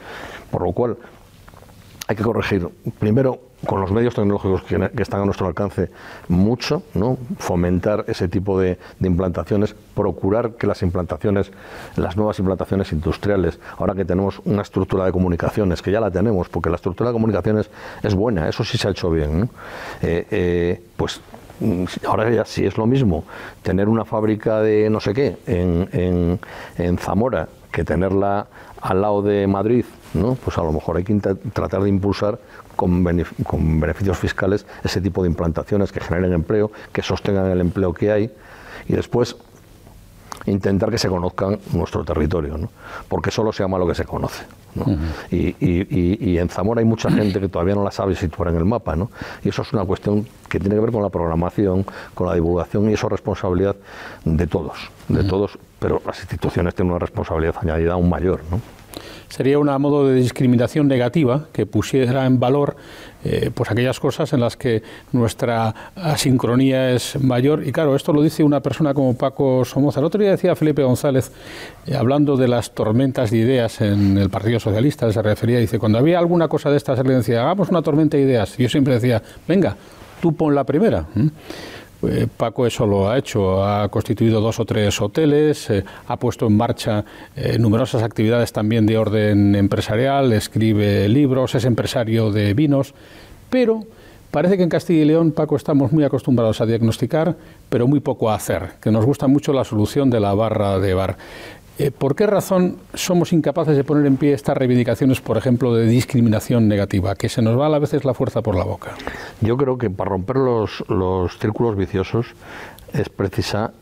[0.50, 0.96] Por lo cual,
[2.06, 5.90] hay que corregir, primero, con los medios tecnológicos que, están a nuestro alcance,
[6.28, 7.18] mucho, ¿no?
[7.38, 11.50] fomentar ese tipo de, implantaciones, procurar que las implantaciones,
[11.96, 16.48] las nuevas implantaciones industriales, ahora que tenemos una estructura de comunicaciones, que ya la tenemos,
[16.48, 17.70] porque la estructura de comunicaciones
[18.02, 19.50] es buena, eso sí se ha hecho bien,
[20.02, 21.20] eh, eh, pues
[21.58, 23.24] mm, ahora ya sí es lo mismo
[23.62, 26.38] tener una fábrica de no sé qué en,
[26.78, 28.46] en Zamora que tenerla
[28.80, 30.34] al lado de Madrid ¿no?
[30.36, 31.14] pues a lo mejor hay que
[31.52, 32.38] tratar de impulsar
[32.78, 33.04] con,
[33.42, 38.12] con, beneficios fiscales ese tipo de implantaciones que generen empleo, que sostengan el empleo que
[38.12, 38.30] hay
[38.88, 39.36] y después
[40.46, 42.70] intentar que se conozcan nuestro territorio, ¿no?
[43.08, 44.44] porque solo se llama lo que se conoce.
[45.32, 48.64] y, y, en Zamora hay mucha gente que todavía no la sabe situar en el
[48.64, 49.10] mapa, ¿no?
[49.42, 52.88] y eso es una cuestión que tiene que ver con la programación, con la divulgación,
[52.88, 53.74] y eso es responsabilidad
[54.24, 58.40] de todos, de todos, pero las instituciones tienen una responsabilidad añadida aún mayor.
[58.52, 58.77] ¿no?
[59.28, 62.76] Sería una modo de discriminación negativa que pusiera en valor
[63.24, 67.66] eh, pues aquellas cosas en las que nuestra asincronía es mayor.
[67.66, 69.98] Y claro, esto lo dice una persona como Paco Somoza.
[69.98, 71.32] El otro día decía Felipe González,
[71.86, 75.98] eh, hablando de las tormentas de ideas en el Partido Socialista, se refería, dice, cuando
[75.98, 78.56] había alguna cosa de estas, él decía, hagamos una tormenta de ideas.
[78.56, 79.76] Yo siempre decía, venga,
[80.20, 81.06] tú pon la primera.
[82.02, 86.46] Eh, Paco eso lo ha hecho, ha constituido dos o tres hoteles, eh, ha puesto
[86.46, 92.94] en marcha eh, numerosas actividades también de orden empresarial, escribe libros, es empresario de vinos,
[93.50, 93.84] pero
[94.30, 97.34] parece que en Castilla y León, Paco, estamos muy acostumbrados a diagnosticar,
[97.68, 100.94] pero muy poco a hacer, que nos gusta mucho la solución de la barra de
[100.94, 101.16] bar.
[101.78, 105.86] Eh, ¿Por qué razón somos incapaces de poner en pie estas reivindicaciones, por ejemplo, de
[105.86, 108.94] discriminación negativa, que se nos va a veces la fuerza por la boca?
[109.40, 110.84] Yo creo que para romper los,
[111.38, 112.34] círculos viciosos
[112.92, 113.72] es precisa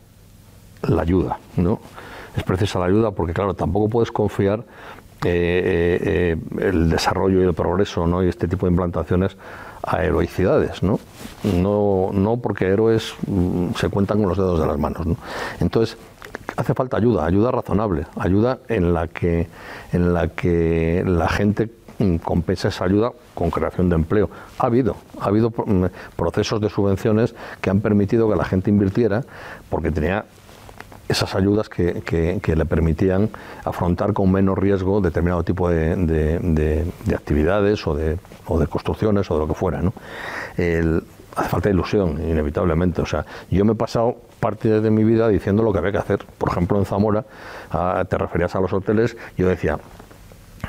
[0.83, 1.79] la ayuda, ¿no?
[2.35, 4.63] Es precisa la ayuda porque, claro, tampoco puedes confiar
[5.25, 8.23] eh, eh, el desarrollo y el progreso ¿no?
[8.23, 9.35] y este tipo de implantaciones
[9.81, 10.99] a heroicidades, ¿no?
[11.43, 15.07] No, no porque héroes mm, se cuentan con los dedos de las manos.
[15.07, 15.15] ¿no?
[15.59, 15.97] Entonces,
[16.57, 19.47] hace falta ayuda, ayuda razonable, ayuda en la que,
[19.93, 24.29] en la, que la gente mm, compensa esa ayuda con creación de empleo.
[24.57, 29.23] Ha habido, ha habido mm, procesos de subvenciones que han permitido que la gente invirtiera
[29.69, 30.25] porque tenía
[31.07, 33.29] esas ayudas que, que, le permitían
[33.63, 39.35] afrontar con menos riesgo determinado tipo de, de, actividades o de, o de construcciones o
[39.35, 39.81] de lo que fuera.
[39.81, 39.93] ¿no?
[41.37, 43.01] Hace falta ilusión, inevitablemente.
[43.01, 45.97] O sea, yo me he pasado parte de mi vida diciendo lo que había que
[45.99, 46.25] hacer.
[46.37, 47.25] Por ejemplo, en Zamora,
[48.09, 49.79] te referías a los hoteles, yo decía,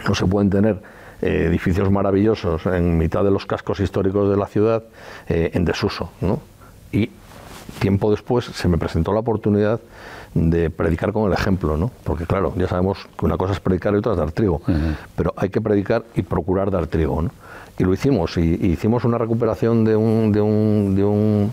[0.07, 0.81] no se pueden tener
[1.21, 4.85] eh, edificios maravillosos en mitad de los cascos históricos de la ciudad
[5.29, 6.11] eh, en desuso.
[6.21, 6.41] ¿no?
[6.93, 7.11] Y
[7.81, 9.81] tiempo después se me presentó la oportunidad
[10.35, 11.91] de predicar con el ejemplo, ¿no?
[12.05, 14.61] Porque claro, ya sabemos que una cosa es predicar y otra es dar trigo,
[15.17, 17.31] pero hay que predicar y procurar dar trigo, ¿no?
[17.79, 21.53] Y lo hicimos, y, hicimos una recuperación de un, de un, de un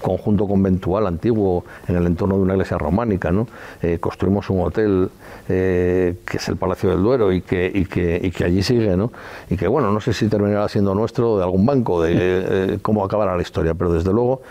[0.00, 3.30] conjunto conventual antiguo en el entorno de una iglesia románica.
[3.30, 3.46] ¿no?
[3.82, 5.10] Eh, construimos un hotel
[5.48, 8.96] eh, que es el Palacio del Duero y que, y que, y que allí sigue.
[8.96, 9.12] ¿no?
[9.48, 13.04] Y que, bueno, no sé si terminará siendo nuestro de algún banco, de eh, cómo
[13.04, 14.42] acabará la historia, pero desde luego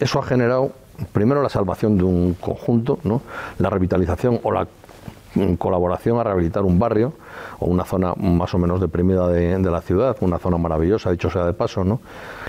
[0.00, 0.72] eso ha generado
[1.12, 3.22] primero la salvación de un conjunto, ¿no?
[3.58, 4.66] la revitalización o la
[5.58, 7.12] colaboración a rehabilitar un barrio
[7.58, 11.46] o una zona más o menos deprimida de, la ciudad, una zona maravillosa, dicho sea
[11.46, 12.00] de paso, ¿no?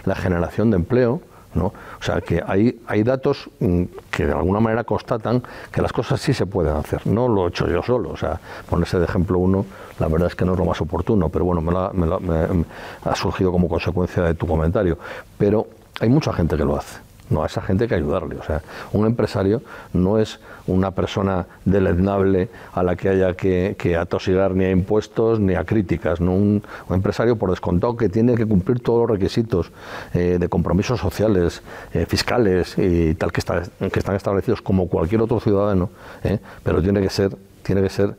[0.06, 1.22] la generación de empleo,
[1.54, 1.67] ¿no?
[1.67, 6.19] O sea, que hay, hay datos mm, que de alguna manera constatan que las cosas
[6.19, 7.06] sí se pueden hacer.
[7.06, 8.10] No lo he hecho yo solo.
[8.10, 9.65] O sea, ponerse de ejemplo uno,
[10.00, 12.65] la verdad es que no es lo más oportuno, pero bueno, me, me
[13.06, 14.98] ha surgido como consecuencia de tu comentario.
[15.38, 15.67] Pero
[16.00, 17.00] hay mucha gente que lo hace.
[17.30, 18.38] No, a esa gente hay que ayudarle.
[18.38, 19.62] O sea, un empresario
[19.93, 25.56] no es una persona deleznable a la que haya que, atosigar ni a impuestos ni
[25.56, 26.21] a críticas.
[26.21, 26.34] ¿no?
[26.34, 29.71] Un, empresario, por descontado, que tiene que cumplir todos los requisitos
[30.13, 31.62] eh, de compromisos sociales,
[31.93, 33.41] eh, fiscales y tal que,
[33.89, 35.89] que están establecidos como cualquier otro ciudadano,
[36.23, 36.39] ¿eh?
[36.63, 38.13] pero tiene que ser tiene que ser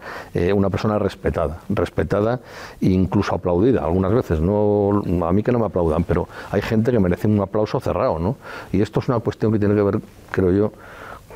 [0.55, 2.41] una persona respetada, respetada
[2.81, 4.41] e incluso aplaudida algunas veces.
[4.41, 8.19] No, a mí que no me aplaudan, pero hay gente que merece un aplauso cerrado,
[8.19, 8.39] ¿no?
[8.73, 10.73] Y esto es una cuestión que tiene que ver, creo yo,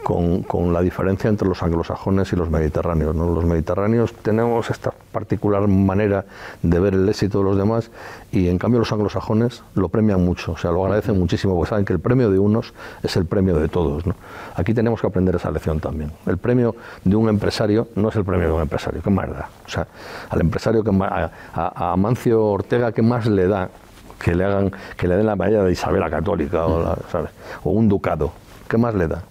[0.03, 3.15] con, la diferencia entre los anglosajones y los mediterráneos.
[3.15, 6.25] Los mediterráneos tenemos esta particular manera
[6.63, 7.91] de ver el éxito de los demás
[8.33, 11.85] y en cambio los anglosajones lo premian mucho, o sea, lo agradecen muchísimo porque saben
[11.85, 14.05] que el premio de unos es el premio de todos.
[14.55, 16.13] Aquí tenemos que aprender esa lección también.
[16.27, 19.49] El premio de un empresario no es el premio de un empresario, ¿qué más da?
[19.67, 19.87] O sea,
[20.31, 23.71] al empresario, que a, Mancio Ortega, ¿qué más le da
[24.19, 26.97] que le hagan que le den la medalla de Isabela Católica o,
[27.65, 28.33] o un ducado?
[28.69, 29.23] ¿Qué más le da?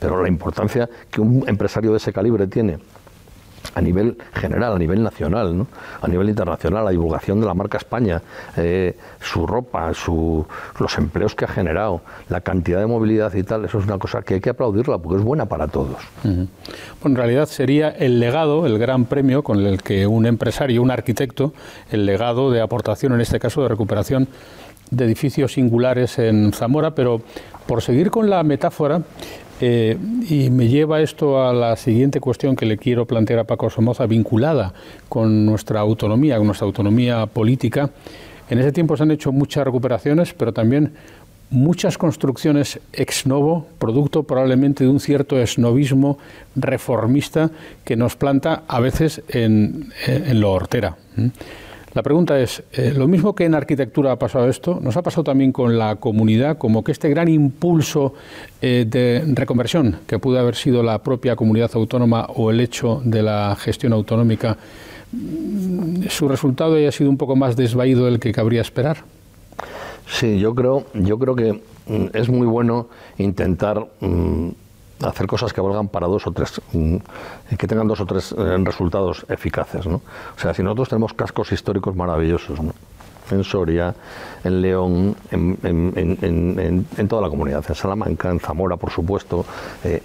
[0.00, 2.78] Pero la importancia que un empresario de ese calibre tiene
[3.74, 5.66] a nivel general, a nivel nacional, ¿no?
[6.00, 8.20] a nivel internacional, la divulgación de la marca España,
[8.56, 10.44] eh, su ropa, su,
[10.78, 14.22] los empleos que ha generado, la cantidad de movilidad y tal, eso es una cosa
[14.22, 15.98] que hay que aplaudirla porque es buena para todos.
[16.24, 16.48] Bueno,
[17.04, 21.52] en realidad sería el legado, el gran premio con el que un empresario, un arquitecto,
[21.90, 24.28] el legado de aportación, en este caso de recuperación
[24.90, 27.22] de edificios singulares en Zamora, pero
[27.66, 29.02] por seguir con la metáfora,
[29.60, 29.96] eh,
[30.28, 34.06] y me lleva esto a la siguiente cuestión que le quiero plantear a Paco Somoza,
[34.06, 34.72] vinculada
[35.08, 37.90] con nuestra autonomía, con nuestra autonomía política.
[38.48, 40.92] En ese tiempo se han hecho muchas recuperaciones, pero también
[41.50, 46.18] muchas construcciones ex novo, producto probablemente de un cierto esnovismo
[46.56, 47.50] reformista
[47.84, 50.96] que nos planta a veces en, en lo hortera.
[51.92, 55.24] La pregunta es, eh, lo mismo que en arquitectura ha pasado esto, nos ha pasado
[55.24, 58.14] también con la comunidad, como que este gran impulso
[58.62, 63.22] eh, de reconversión que pudo haber sido la propia comunidad autónoma o el hecho de
[63.22, 64.56] la gestión autonómica,
[65.10, 68.98] mm, su resultado haya sido un poco más desvaído del que cabría esperar.
[70.06, 74.50] Sí, yo creo, yo creo que mm, es muy bueno intentar mm,
[75.02, 76.96] hacer cosas que valgan para dos o tres, mm,
[77.56, 79.86] que tengan dos o tres eh, resultados eficaces.
[79.86, 79.96] ¿no?
[80.36, 82.58] O sea, si nosotros tenemos cascos históricos maravillosos,
[83.30, 83.94] en Soria,
[84.42, 89.44] en León, en, toda la comunidad, en Salamanca, en Zamora, por supuesto,
[89.84, 90.02] eh,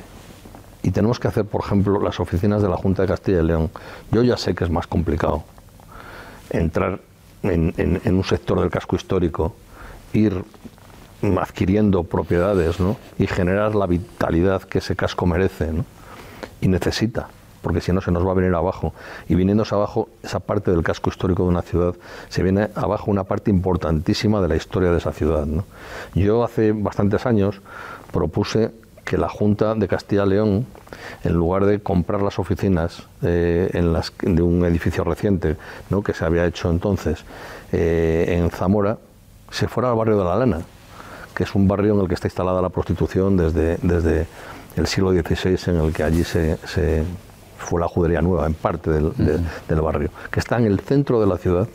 [0.83, 3.71] y tenemos que hacer, por ejemplo, las oficinas de la Junta de Castilla y León.
[4.11, 5.43] Yo ya sé que es más complicado
[6.51, 6.99] entrar
[7.41, 9.55] en, un sector del casco histórico,
[10.13, 10.43] ir
[11.21, 12.97] adquiriendo propiedades ¿no?
[13.17, 15.71] y generar la vitalidad que ese casco merece
[16.61, 17.27] y necesita,
[17.61, 18.93] porque si no se nos va a venir abajo.
[19.27, 21.95] Y viniéndose abajo esa parte del casco histórico de una ciudad,
[22.29, 25.47] se viene abajo una parte importantísima de la historia de esa ciudad.
[26.13, 27.61] Yo hace bastantes años
[28.11, 28.71] propuse
[29.03, 30.65] que la Junta de Castilla-León,
[31.23, 35.57] en lugar de comprar las oficinas eh, en las, de un edificio reciente
[35.91, 36.01] ¿no?
[36.01, 37.23] que se había hecho entonces
[37.71, 38.97] eh, en Zamora,
[39.51, 40.61] se fuera al barrio de la Lana
[41.35, 44.25] que es un barrio en el que está instalada la prostitución desde, desde
[44.75, 46.57] el siglo XVI, en el que allí se,
[47.57, 49.11] fue la judería nueva, en parte del,
[49.81, 51.67] barrio, que está en el centro de la ciudad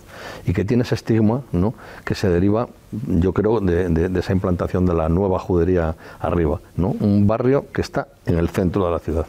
[0.46, 1.74] y que tiene ese estigma ¿no?
[2.04, 6.60] que se deriva, yo creo, de, esa implantación de la nueva judería arriba.
[6.76, 6.88] ¿no?
[7.00, 9.26] Un barrio que está en el centro de la ciudad.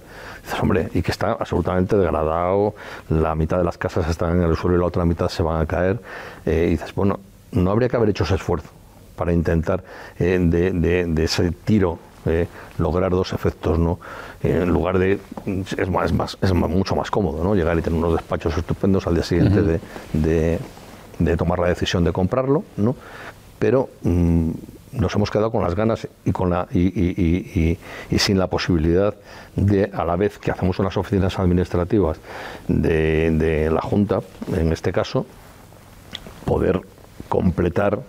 [0.61, 2.75] hombre, y que está absolutamente degradado,
[3.09, 5.61] la mitad de las casas están en el suelo y la otra mitad se van
[5.61, 5.99] a caer.
[6.45, 7.19] Eh, y dices, bueno,
[7.51, 8.69] no habría que haber hecho ese esfuerzo
[9.21, 9.83] para intentar
[10.17, 12.47] eh, de, ese tiro eh,
[12.79, 13.99] lograr dos efectos, ¿no?
[14.41, 15.19] en lugar de
[15.77, 17.53] es más, más, es mucho más cómodo, ¿no?
[17.53, 19.79] Llegar y tener unos despachos estupendos al día siguiente
[20.11, 22.95] de, tomar la decisión de comprarlo, ¿no?
[23.59, 24.49] Pero mm,
[24.93, 27.77] nos hemos quedado con las ganas y con la y,
[28.17, 29.13] sin la posibilidad
[29.55, 32.17] de a la vez que hacemos unas oficinas administrativas
[32.67, 34.21] de la Junta,
[34.57, 35.27] en este caso,
[36.43, 36.81] poder
[37.29, 37.99] completar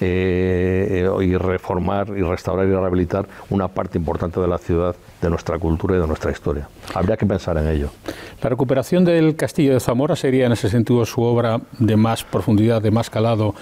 [0.00, 5.58] eh, y reformar y restaurar y rehabilitar una parte importante de la ciudad, de nuestra
[5.58, 6.68] cultura y de nuestra historia.
[6.94, 7.90] Habría que pensar en ello.
[8.42, 12.80] La recuperación del castillo de Zamora sería en ese sentido su obra de más profundidad,
[12.80, 13.54] de más calado,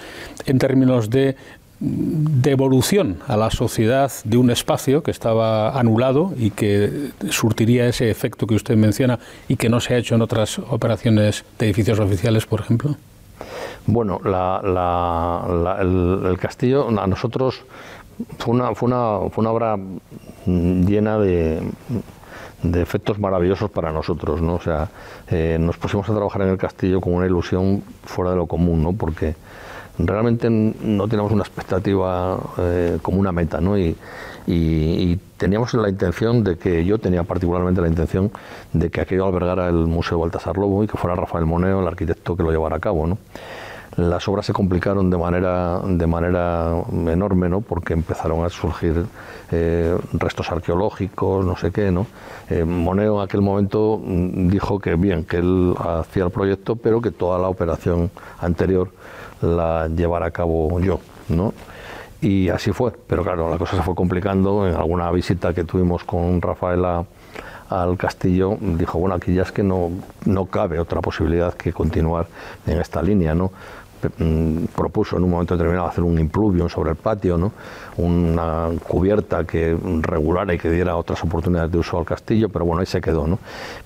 [0.47, 1.37] en términos de
[1.81, 8.47] devolución a la sociedad de un espacio que estaba anulado y que surtiría ese efecto
[8.47, 12.47] que usted menciona y que no se ha hecho en otras operaciones de edificios oficiales,
[12.47, 12.97] por ejemplo?
[13.87, 17.63] Bueno, el, castillo a nosotros
[18.39, 19.79] fue una, fue una, fue una obra
[20.47, 21.63] llena de,
[22.63, 24.55] de efectos maravillosos para nosotros, ¿no?
[24.55, 24.89] O sea,
[25.31, 28.83] eh, nos pusimos a trabajar en el castillo con una ilusión fuera de lo común,
[28.83, 28.93] ¿no?
[28.93, 29.37] Porque
[29.99, 33.79] realmente no teníamos una expectativa eh, como una meta, ¿no?
[33.79, 33.97] Y,
[35.39, 38.31] teníamos la intención de que, yo tenía particularmente la intención
[38.73, 42.37] de que aquello albergara el Museo Baltasar Lobo y que fuera Rafael Moneo el arquitecto
[42.37, 43.19] que lo llevara a cabo, ¿no?
[43.97, 47.63] Las obras se complicaron de manera, de manera enorme, ¿no?
[47.63, 49.07] Porque empezaron a surgir
[49.51, 52.07] eh, restos arqueológicos, no sé qué, ¿no?
[52.49, 57.01] Eh, Moneo en aquel momento mm, dijo que bien, que él hacía el proyecto, pero
[57.01, 58.91] que toda la operación anterior
[59.41, 61.53] la llevara a cabo yo, ¿no?
[62.21, 64.67] Y así fue, pero claro, la cosa se fue complicando.
[64.67, 67.05] En alguna visita que tuvimos con Rafaela
[67.71, 69.91] al castillo, dijo, bueno, aquí ya es que no,
[70.25, 72.27] no cabe otra posibilidad que continuar
[72.67, 73.53] en esta línea, ¿no?
[74.19, 77.53] Mm, propuso en un momento determinado hacer un impluvium sobre el patio, ¿no?
[77.97, 82.81] una cubierta que regulara y que diera otras oportunidades de uso al castillo, pero bueno,
[82.81, 83.27] ahí se quedó.
[83.27, 83.41] ¿no?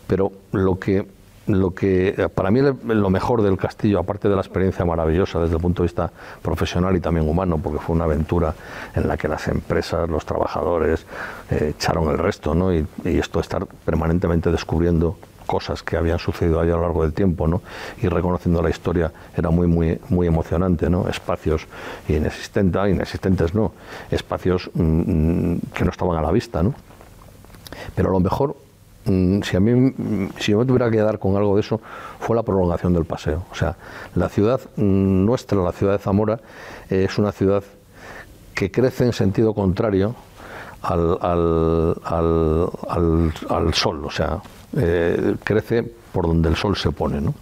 [0.06, 1.06] Pero lo que
[1.46, 5.56] lo que eh, para mí lo mejor del castillo, aparte de la experiencia maravillosa desde
[5.56, 8.54] el punto de vista profesional y también humano, porque fue una aventura
[8.94, 11.04] en la que las empresas, los trabajadores
[11.50, 12.72] eh, echaron el resto, ¿no?
[12.72, 17.12] Y, esto de estar permanentemente descubriendo cosas que habían sucedido ahí a lo largo del
[17.12, 17.62] tiempo, ¿no?
[18.00, 21.08] Y reconociendo la historia era muy, muy, muy emocionante, ¿no?
[21.08, 21.66] Espacios
[22.08, 23.72] inexistentes, inexistentes no,
[24.10, 26.74] espacios mm, mm, que no estaban a la vista, ¿no?
[27.94, 28.56] Pero lo mejor
[29.04, 31.80] si a mí si yo me tuviera que quedar con algo de eso
[32.20, 33.76] fue la prolongación del paseo o sea
[34.14, 36.38] la ciudad mm, nuestra la ciudad de Zamora
[36.88, 37.64] es una ciudad
[38.54, 40.14] que crece en sentido contrario
[40.82, 41.18] al,
[42.04, 44.40] al, sol o sea
[44.76, 47.34] eh, crece por donde el sol se pone ¿no?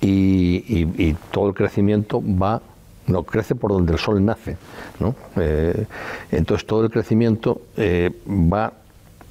[0.00, 2.60] y, todo el crecimiento va
[3.06, 4.56] no crece por donde el sol nace
[4.98, 5.14] ¿no?
[5.36, 5.86] Eh,
[6.32, 8.72] entonces todo el crecimiento eh, va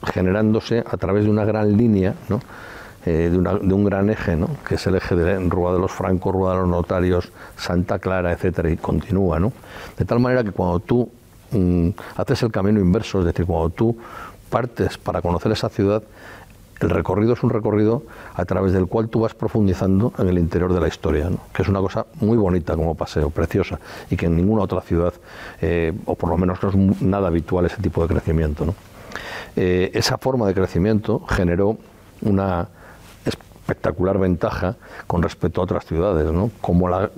[0.06, 2.14] generándose a través de una gran línea,
[3.06, 3.38] eh, de,
[3.74, 4.38] un gran eje,
[4.68, 8.32] que es el eje de Rúa de los Francos, Rúa de los Notarios, Santa Clara,
[8.32, 9.40] etcétera, y continúa.
[9.40, 9.54] ¿no?
[9.98, 11.10] De tal manera que cuando tú
[11.52, 13.98] mm, haces el camino inverso, es decir, cuando tú
[14.50, 16.02] partes para conocer esa ciudad,
[16.82, 20.74] el recorrido es un recorrido a través del cual tú vas profundizando en el interior
[20.74, 24.36] de la historia, que es una cosa muy bonita como paseo, preciosa, y que en
[24.36, 25.14] ninguna otra ciudad,
[25.62, 28.66] eh, o por lo menos no es nada habitual ese tipo de crecimiento.
[28.66, 28.74] ¿no?
[29.56, 31.78] Eh, esa forma de crecimiento generó
[32.22, 32.68] una
[33.66, 34.76] espectacular ventaja
[35.08, 36.52] con respecto a otras ciudades, ¿no?
[36.62, 37.10] como, la,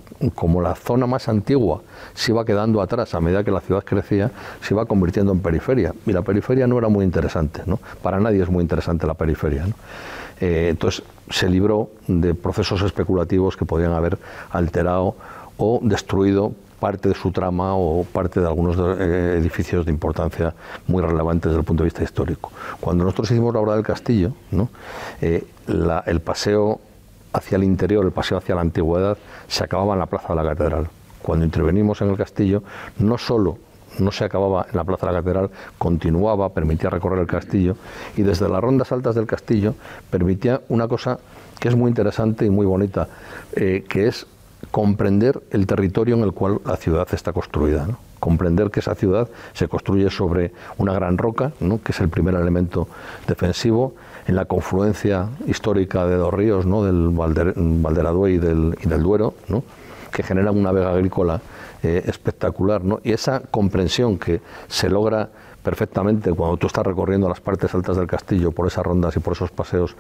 [0.62, 1.82] la zona más antigua
[2.14, 5.94] se iba quedando atrás a medida que la ciudad crecía, se iba convirtiendo en periferia.
[6.06, 7.80] Y la periferia no era muy interesante, ¿no?
[8.02, 9.66] para nadie es muy interesante la periferia.
[10.40, 14.18] Eh, entonces se libró de procesos especulativos que podían haber
[14.52, 15.16] alterado
[15.58, 20.54] o destruido parte de su trama o parte de algunos eh, edificios de importancia
[20.88, 22.52] muy relevantes desde el punto de vista histórico.
[22.80, 24.34] Cuando nosotros hicimos la obra del castillo,
[25.22, 25.44] eh,
[26.06, 26.80] el paseo
[27.34, 29.18] hacia el interior, el paseo hacia la antigüedad,
[29.48, 30.88] se acababa en la plaza de la catedral.
[31.22, 32.64] Cuando intervenimos en el castillo,
[33.00, 33.58] no solo
[34.00, 37.76] no se acababa en la plaza de la catedral, continuaba, permitía recorrer el castillo
[38.16, 39.74] y desde las rondas altas del castillo
[40.12, 41.20] permitía una cosa
[41.60, 43.08] que es muy interesante y muy bonita,
[43.56, 44.28] eh, que es
[44.72, 47.88] comprender el territorio en el cual la ciudad está construida.
[48.20, 52.88] Comprender que esa ciudad se construye sobre una gran roca, que es el primer elemento
[53.28, 53.94] defensivo,
[54.28, 56.84] en la confluencia histórica de dos ríos, ¿no?
[56.84, 59.34] del Valderadue y del, y del Duero,
[60.12, 61.42] que generan una vega agrícola
[61.84, 62.82] eh, espectacular.
[63.04, 65.30] Y esa comprensión que se logra
[65.68, 69.34] perfectamente cuando tú estás recorriendo las partes altas del castillo por esas rondas y por
[69.34, 69.98] esos paseos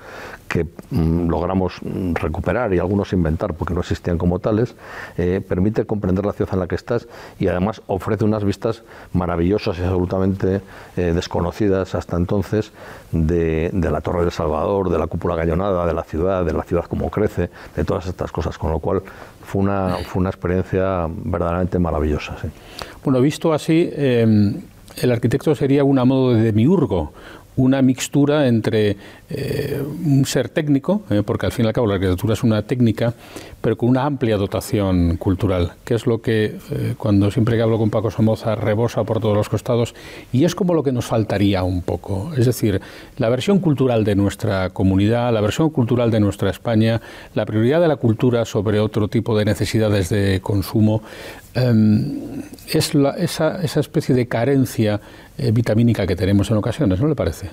[0.48, 4.76] que mm, logramos mm, recuperar y algunos inventar porque no existían como tales,
[5.18, 9.78] eh, permite comprender la ciudad en la que estás y además ofrece unas vistas maravillosas
[9.80, 10.62] y absolutamente
[10.96, 12.72] eh, desconocidas hasta entonces
[13.12, 16.86] de, la Torre del Salvador, de la cúpula gallonada, de la ciudad, de la ciudad
[16.86, 19.02] como crece, de todas estas cosas, con lo cual
[19.44, 22.38] fue una, fue una experiencia verdaderamente maravillosa.
[23.04, 24.62] Bueno, visto así, em,
[25.02, 27.12] el arquitecto sería un modo de demiurgo,
[27.58, 28.96] una mixtura entre
[29.30, 32.62] eh, un ser técnico, eh, porque al fin y al cabo la arquitectura es una
[32.62, 33.14] técnica,
[33.60, 37.78] pero con una amplia dotación cultural, que es lo que eh, cuando siempre que hablo
[37.78, 39.96] con Paco Somoza rebosa por todos los costados,
[40.32, 42.32] y es como lo que nos faltaría un poco.
[42.38, 42.80] Es decir,
[43.18, 47.02] la versión cultural de nuestra comunidad, la versión cultural de nuestra España,
[47.34, 51.02] la prioridad de la cultura sobre otro tipo de necesidades de consumo,
[51.56, 55.02] em, es esa, esa especie de carencia
[55.54, 57.47] vitamínica que tenemos en ocasiones, ¿no le parece?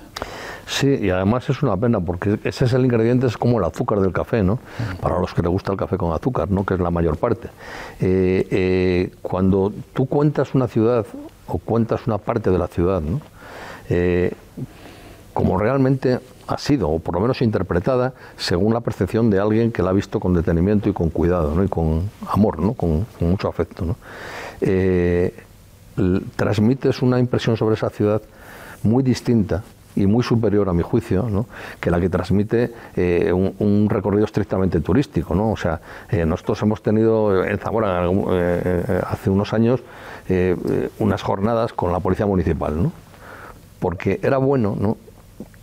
[0.67, 3.99] Sí, y además es una pena porque ese es el ingrediente, es como el azúcar
[3.99, 4.59] del café, ¿no?
[4.99, 6.65] Para los que les gusta el café con azúcar, ¿no?
[6.65, 7.49] Que es la mayor parte.
[7.99, 11.05] Eh, eh, cuando tú cuentas una ciudad
[11.47, 13.21] o cuentas una parte de la ciudad, ¿no?
[15.33, 19.83] como realmente ha sido, o por lo menos interpretada, según la percepción de alguien que
[19.83, 21.63] la ha visto con detenimiento y con cuidado, ¿no?
[21.63, 22.73] y con amor, ¿no?
[22.73, 23.85] con, con mucho afecto.
[23.85, 23.95] ¿no?
[26.35, 28.21] transmites una impresión sobre esa ciudad
[28.81, 29.63] muy distinta
[29.95, 31.45] y muy superior a mi juicio ¿no?
[31.79, 35.35] que la que transmite eh, un, recorrido estrictamente turístico.
[35.35, 35.51] ¿no?
[35.51, 35.79] O sea,
[36.09, 39.81] eh, nosotros hemos tenido en Zamora eh, hace unos años
[40.97, 42.91] unas jornadas con la policía municipal, ¿no?
[43.79, 44.97] porque era bueno ¿no?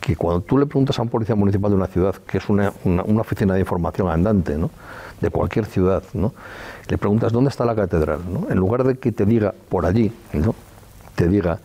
[0.00, 2.72] que cuando tú le preguntas a un policía municipal de una ciudad, que es una,
[3.18, 4.70] oficina de información andante, ¿no?
[5.20, 6.32] de cualquier ciudad, ¿no?
[6.88, 10.54] le preguntas dónde está la catedral, en lugar de que te diga por allí, ¿no?
[11.16, 11.58] te diga,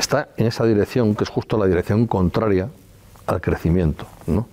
[0.00, 2.68] está en esa dirección, que es justo la dirección contraria
[3.26, 4.06] al crecimiento.
[4.26, 4.48] ¿no?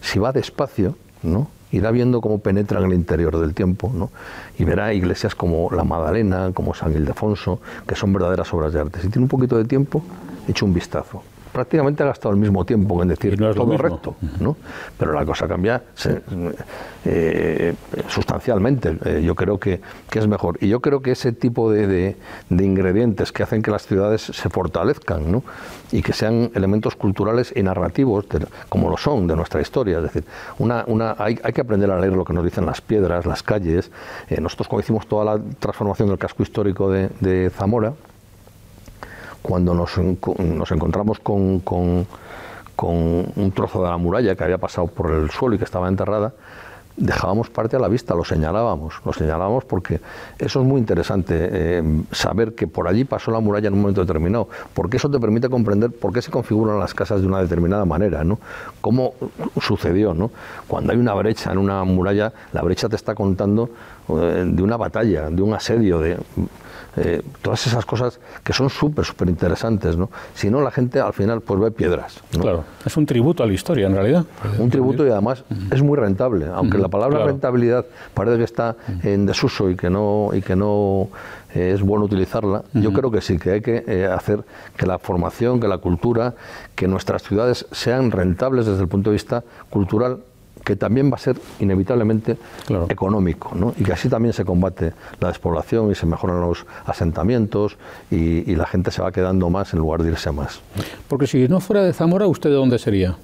[0.00, 1.48] Si va despacio, ¿no?
[1.72, 4.10] irá viendo cómo penetra en el interior del tiempo, ¿no?
[4.58, 9.00] y verá iglesias como la Magdalena, como San Ildefonso, que son verdaderas obras de arte.
[9.00, 10.02] Si tiene un poquito de tiempo,
[10.46, 11.22] eche un vistazo
[11.54, 14.56] prácticamente ha gastado el mismo tiempo en decir no es todo recto, ¿no?
[14.98, 15.80] pero la cosa cambia
[17.04, 17.74] eh,
[18.08, 18.98] sustancialmente.
[19.04, 19.80] Eh, yo creo que,
[20.12, 20.58] es mejor.
[20.60, 22.16] Y yo creo que ese tipo de,
[22.50, 25.42] ingredientes que hacen que las ciudades se fortalezcan ¿no?
[25.92, 28.26] y que sean elementos culturales y narrativos,
[28.68, 29.98] como lo son de nuestra historia.
[29.98, 30.24] Es decir,
[30.58, 33.42] una, una, hay, hay, que aprender a leer lo que nos dicen las piedras, las
[33.42, 33.90] calles.
[34.28, 37.92] Eh, nosotros, cuando hicimos toda la transformación del casco histórico de, de Zamora,
[39.44, 42.06] cuando nos, encontramos con, con,
[42.80, 46.32] un trozo de la muralla que había pasado por el suelo y que estaba enterrada,
[46.96, 50.00] dejábamos parte a la vista, lo señalábamos, lo señalábamos porque
[50.38, 54.00] eso es muy interesante, eh, saber que por allí pasó la muralla en un momento
[54.00, 57.84] determinado, porque eso te permite comprender por qué se configuran las casas de una determinada
[57.84, 58.38] manera, ¿no?
[58.80, 59.12] Cómo
[59.60, 60.30] sucedió, ¿no?
[60.66, 63.68] Cuando hay una brecha en una muralla, la brecha te está contando
[64.08, 66.16] eh, de una batalla, de un asedio, de
[66.96, 70.10] eh, todas esas cosas que son súper, súper interesantes, ¿no?
[70.34, 72.20] Si no, la gente al final pues ve piedras.
[72.30, 74.24] Claro, es un tributo a la historia en realidad.
[74.58, 79.26] Un tributo y además es muy rentable, aunque la palabra rentabilidad parece que está en
[79.26, 81.08] desuso y que no, y que no
[81.54, 84.44] eh, es bueno utilizarla, yo creo que sí, que hay que eh, hacer
[84.76, 86.34] que la formación, que la cultura,
[86.74, 90.18] que nuestras ciudades sean rentables desde el punto de vista cultural
[90.64, 92.36] que también va a ser inevitablemente
[92.88, 93.74] económico, ¿no?
[93.78, 97.76] y que así también se combate la despoblación y se mejoran los asentamientos
[98.10, 100.60] y, la gente se va quedando más en lugar de irse más.
[101.08, 103.16] Porque si no fuera de Zamora, ¿usted de dónde sería?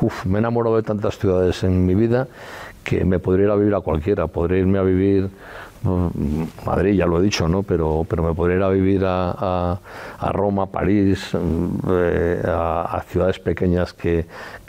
[0.00, 2.28] Uf, me he enamorado de tantas ciudades en mi vida
[2.84, 5.30] que me podría ir a vivir a cualquiera, podría irme a vivir
[5.82, 7.62] Madrid, ya lo he dicho, ¿no?
[7.62, 9.78] pero, pero me podría ir a vivir a,
[10.32, 14.26] Roma, París, eh, a, ciudades pequeñas que,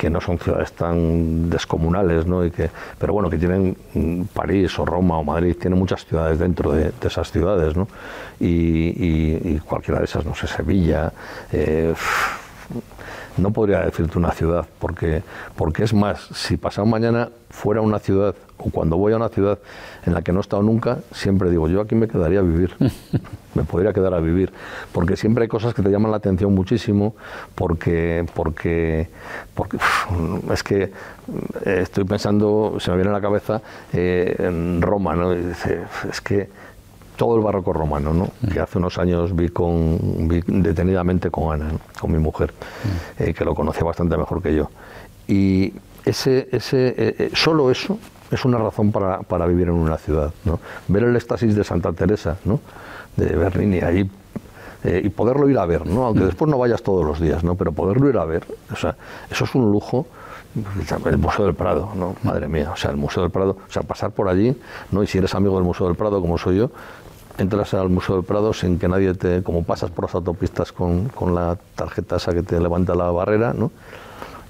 [0.09, 2.45] no son ciudades tan descomunales, ¿no?
[2.45, 6.39] y que, pero bueno, que tienen mm, París o Roma o Madrid, tienen muchas ciudades
[6.39, 7.87] dentro de, esas ciudades, ¿no?
[8.39, 11.11] y, cualquiera de esas, no sé, Sevilla.
[11.51, 11.93] Eh,
[13.37, 15.23] no podría decirte una ciudad, porque,
[15.55, 19.59] porque es más, si pasado mañana fuera una ciudad, o cuando voy a una ciudad
[20.05, 22.75] en la que no he estado nunca, siempre digo, yo aquí me quedaría a vivir,
[23.53, 24.51] me podría quedar a vivir,
[24.91, 27.15] porque siempre hay cosas que te llaman la atención muchísimo,
[27.55, 29.09] porque, porque,
[29.53, 29.77] porque
[30.51, 33.61] es que eh, estoy pensando, se me viene a la cabeza
[33.93, 35.31] eh, en Roma, ¿no?
[35.33, 36.49] es que
[37.21, 38.31] todo el barroco romano, ¿no?
[38.51, 42.51] que hace unos años vi, con, detenidamente con Ana, con mi mujer,
[43.19, 44.71] eh, que lo conocía bastante mejor que yo.
[45.27, 45.71] Y
[46.03, 47.99] ese, ese, eh, solo eso
[48.31, 50.31] es una razón para, para, vivir en una ciudad.
[50.45, 50.59] ¿no?
[50.87, 52.59] Ver el éxtasis de Santa Teresa, ¿no?
[53.17, 54.09] de Bernini, allí
[54.83, 56.05] y poderlo ir a ver, ¿no?
[56.05, 57.55] aunque después no vayas todos los días, ¿no?
[57.55, 58.95] pero poderlo ir a ver, o sea,
[59.29, 60.07] eso es un lujo.
[61.05, 62.17] El Museo del Prado, ¿no?
[62.23, 64.53] Madre mía, o sea, el Museo del Prado, o sea, pasar por allí,
[64.91, 65.01] ¿no?
[65.01, 66.71] Y si eres amigo del Museo del Prado, como soy yo,
[67.37, 71.07] entras al Museo del Prado sin que nadie te, como pasas por las autopistas con,
[71.07, 73.71] con la tarjeta esa que te levanta la barrera, ¿no?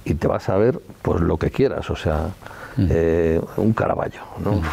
[0.03, 2.29] Y te vas a ver pues lo que quieras, o sea,
[2.77, 2.87] mm.
[2.89, 4.53] eh, un caraballo, ¿no?
[4.53, 4.63] Mm.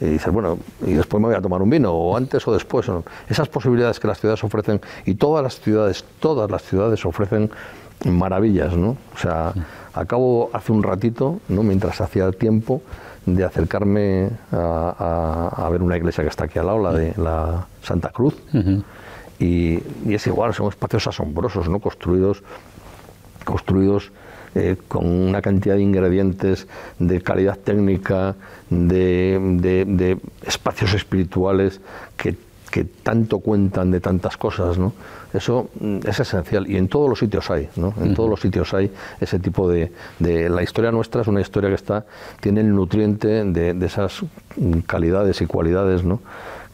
[0.00, 2.86] y dices, bueno, y después me voy a tomar un vino, o antes o después.
[3.28, 7.50] Esas posibilidades que las ciudades ofrecen, y todas las ciudades, todas las ciudades ofrecen
[8.04, 8.96] maravillas, ¿no?
[9.14, 9.52] O sea,
[9.94, 11.62] acabo hace un ratito, ¿no?
[11.62, 12.82] mientras hacía tiempo,
[13.26, 18.08] de acercarme a, ver una iglesia que está aquí al lado, la de la Santa
[18.10, 18.34] Cruz,
[19.38, 21.78] y, y, es igual, son espacios asombrosos, ¿no?
[21.78, 22.42] Construidos,
[23.44, 24.12] construidos
[24.54, 26.66] eh, con una cantidad de ingredientes,
[26.98, 28.34] de calidad técnica,
[28.68, 31.80] de, espacios espirituales
[32.16, 32.36] que,
[33.02, 34.92] tanto cuentan de tantas cosas, ¿no?
[35.34, 37.92] Eso mm, es esencial y en todos los sitios hay, ¿no?
[38.00, 39.90] En todos los sitios hay ese tipo de,
[40.20, 42.04] La historia nuestra es una historia que está
[42.40, 44.22] tiene el nutriente de, de esas
[44.86, 46.20] calidades y cualidades, ¿no?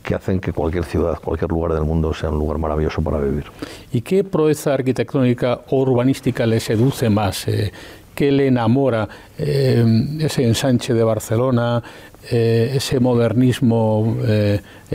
[0.07, 3.44] Que hacen que cualquier ciudad, cualquier lugar del mundo sea un lugar maravilloso para vivir.
[3.92, 7.48] ¿Y qué proeza arquitectónica o urbanística le seduce más?
[7.48, 7.72] Eh,
[8.14, 9.09] ¿Qué le enamora?
[9.36, 9.84] Eh,
[10.20, 11.82] ese ensanche de Barcelona,
[12.30, 14.16] eh, ese modernismo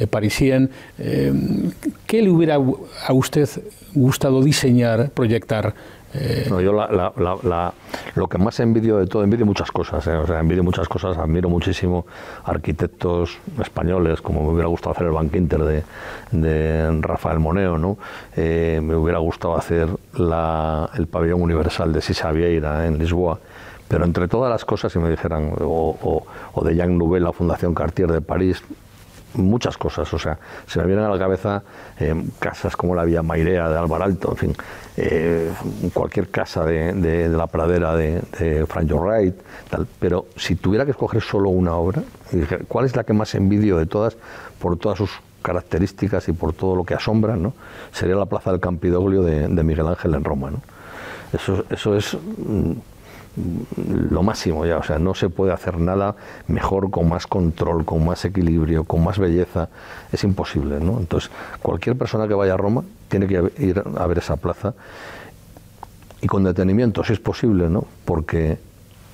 [0.09, 0.69] parisien.
[0.97, 3.49] ¿Qué le hubiera a usted
[3.93, 5.73] gustado diseñar, proyectar?
[6.13, 10.63] Eh, no, yo lo que más envidio de todo, envidio muchas cosas, eh, o envidio
[10.63, 12.05] muchas cosas, admiro muchísimo
[12.43, 15.83] arquitectos españoles, como me hubiera gustado hacer el Bank Inter de,
[16.31, 17.97] de Rafael Moneo, ¿no?
[18.35, 23.39] Eh, me hubiera gustado hacer el pabellón universal de Sisa Vieira en Lisboa,
[23.87, 27.73] pero entre todas las cosas, si me dijeran, o, o de Jean Nouvel, la Fundación
[27.73, 28.63] Cartier de París,
[29.35, 31.63] muchas cosas, o sea, se me vienen a la cabeza
[31.99, 34.55] eh, casas como la Vía Mairea de Alto, en fin,
[34.97, 35.51] eh,
[35.93, 39.35] cualquier casa de, la pradera de, de Frank Wright,
[39.99, 42.03] pero si tuviera que escoger solo una obra,
[42.67, 44.17] ¿cuál es la que más envidio de todas
[44.59, 45.11] por todas sus
[45.41, 47.53] características y por todo lo que asombra, ¿no?
[47.91, 50.51] sería la Plaza del Campidoglio de, Miguel Ángel en Roma.
[50.51, 50.61] ¿no?
[51.33, 52.73] Eso, eso es mm,
[54.09, 56.15] lo máximo ya, o sea, no se puede hacer nada
[56.47, 59.69] mejor, con más control, con más equilibrio, con más belleza,
[60.11, 60.99] es imposible, ¿no?
[60.99, 64.73] Entonces, cualquier persona que vaya a Roma tiene que ir a ver esa plaza
[66.21, 67.85] y con detenimiento, si es posible, ¿no?
[68.05, 68.59] Porque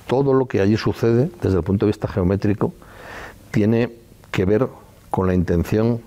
[0.06, 2.72] todo lo que allí sucede, desde el punto de vista geométrico,
[3.50, 3.90] tiene
[4.30, 4.66] que ver
[5.10, 6.00] con la intención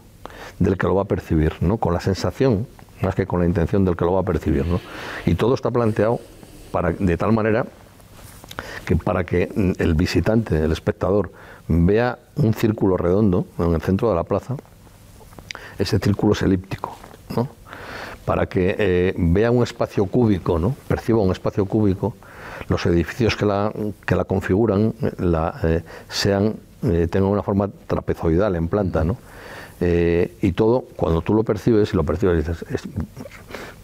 [0.59, 1.77] del que lo va a percibir, ¿no?
[1.77, 2.67] Con la sensación,
[3.01, 4.79] más que con la intención del que lo va a percibir, ¿no?
[5.25, 6.19] Y todo está planteado
[6.71, 7.65] para, de tal manera
[8.95, 11.31] para que el visitante, el espectador,
[11.67, 14.55] vea un círculo redondo en el centro de la plaza,
[15.77, 16.95] ese círculo es elíptico,
[17.35, 17.47] ¿no?
[18.25, 20.75] Para que eh, vea un espacio cúbico, ¿no?
[20.87, 22.15] Perciba un espacio cúbico,
[22.67, 23.71] los edificios que la,
[24.05, 29.17] que la configuran la, eh, sean, eh, tengan una forma trapezoidal en planta, ¿no?
[29.83, 32.63] y todo, cuando tú lo percibes y lo percibes, dices,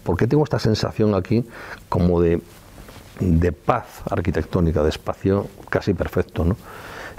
[0.03, 1.43] ¿por qué tengo esta sensación aquí
[1.89, 2.39] como de
[3.19, 6.45] de paz arquitectónica, de espacio casi perfecto.
[6.45, 6.55] ¿no?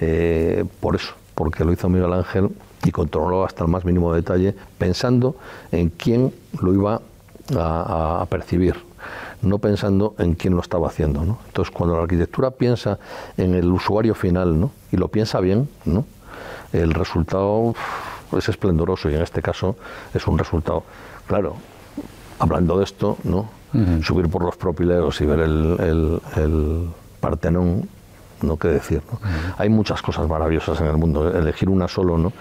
[0.01, 2.51] Eh, por eso, porque lo hizo Miguel Ángel
[2.84, 5.36] y controló hasta el más mínimo detalle, pensando
[5.72, 7.01] en quién lo iba
[7.57, 8.76] a, percibir,
[9.42, 11.24] no pensando en quién lo estaba haciendo.
[11.24, 11.38] ¿no?
[11.46, 12.99] Entonces, cuando la arquitectura piensa
[13.36, 14.70] en el usuario final ¿no?
[14.92, 16.05] y lo piensa bien, ¿no?
[16.72, 17.74] el resultado
[18.36, 19.76] es esplendoroso y en este caso
[20.14, 20.84] es un resultado.
[21.26, 21.57] Claro,
[22.38, 23.57] hablando de esto, ¿no?
[24.03, 26.91] Subir por los propileos y ver el,
[27.21, 27.89] Partenón,
[28.43, 29.03] no qué decir.
[29.11, 29.19] ¿no?
[29.57, 31.37] Hay muchas cosas maravillosas en el mundo.
[31.37, 32.33] Elegir una solo no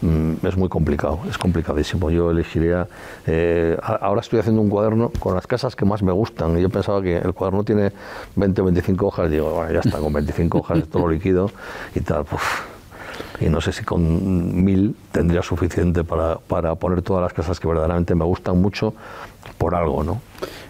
[0.00, 2.08] mm, es muy complicado, es complicadísimo.
[2.10, 2.86] Yo elegiría.
[3.26, 6.56] Eh, ahora estoy haciendo un cuaderno con las casas que más me gustan.
[6.56, 7.90] Y yo pensaba que el cuaderno tiene
[8.36, 9.26] 20 o 25 hojas.
[9.26, 11.50] Y digo, bueno, ya está, con 25 hojas esto lo líquido
[11.94, 12.24] y tal.
[13.44, 17.68] Y no sé si con mil tendría suficiente para, para poner todas las casas que
[17.68, 18.94] verdaderamente me gustan mucho
[19.58, 20.20] por algo, ¿no?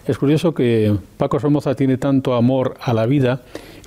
[0.07, 3.41] Es curioso que Paco Somoza tiene tanto amor a la vida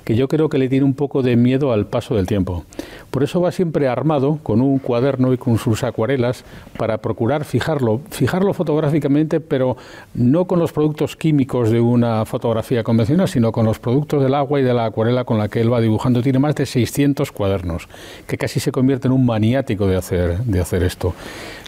[0.07, 2.63] que yo creo que le tiene un poco de miedo al paso del tiempo.
[3.11, 6.45] Por eso va siempre armado con un cuaderno y con sus acuarelas
[6.77, 9.75] para procurar fijarlo, fijarlo fotográficamente, pero
[10.13, 14.61] no con los productos químicos de una fotografía convencional, sino con los productos del agua
[14.61, 16.21] y de la acuarela con la que él va dibujando.
[16.21, 17.89] Tiene más de 600 cuadernos,
[18.27, 21.13] que casi se convierte en un maniático de hacer, de hacer esto.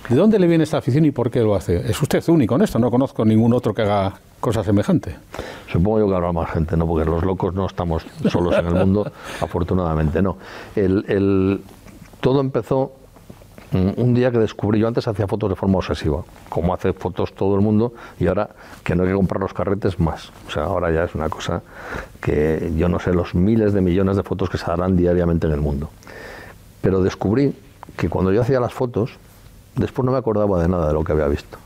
[0.07, 1.75] ¿De dónde le viene esta afición y por qué lo hace?
[1.75, 5.15] Es usted único en esto, no conozco ningún otro que haga cosa semejante.
[5.71, 6.87] Supongo yo que habrá más gente, ¿no?
[6.87, 9.11] Porque los locos no estamos solos en el mundo,
[9.41, 10.37] afortunadamente no.
[10.75, 11.61] El,
[12.21, 12.93] todo empezó
[13.71, 17.53] un día que descubrí, yo antes hacía fotos de forma obsesiva, como hace fotos todo
[17.55, 18.49] el mundo, y ahora
[18.83, 20.31] que no hay que comprar los carretes más.
[20.47, 21.61] O sea, ahora ya es una cosa
[22.19, 25.53] que yo no sé los miles de millones de fotos que se harán diariamente en
[25.53, 25.89] el mundo.
[26.81, 27.53] Pero descubrí
[27.95, 29.11] que cuando yo hacía las fotos,
[29.75, 31.59] después no me acordaba de nada de lo que había visto.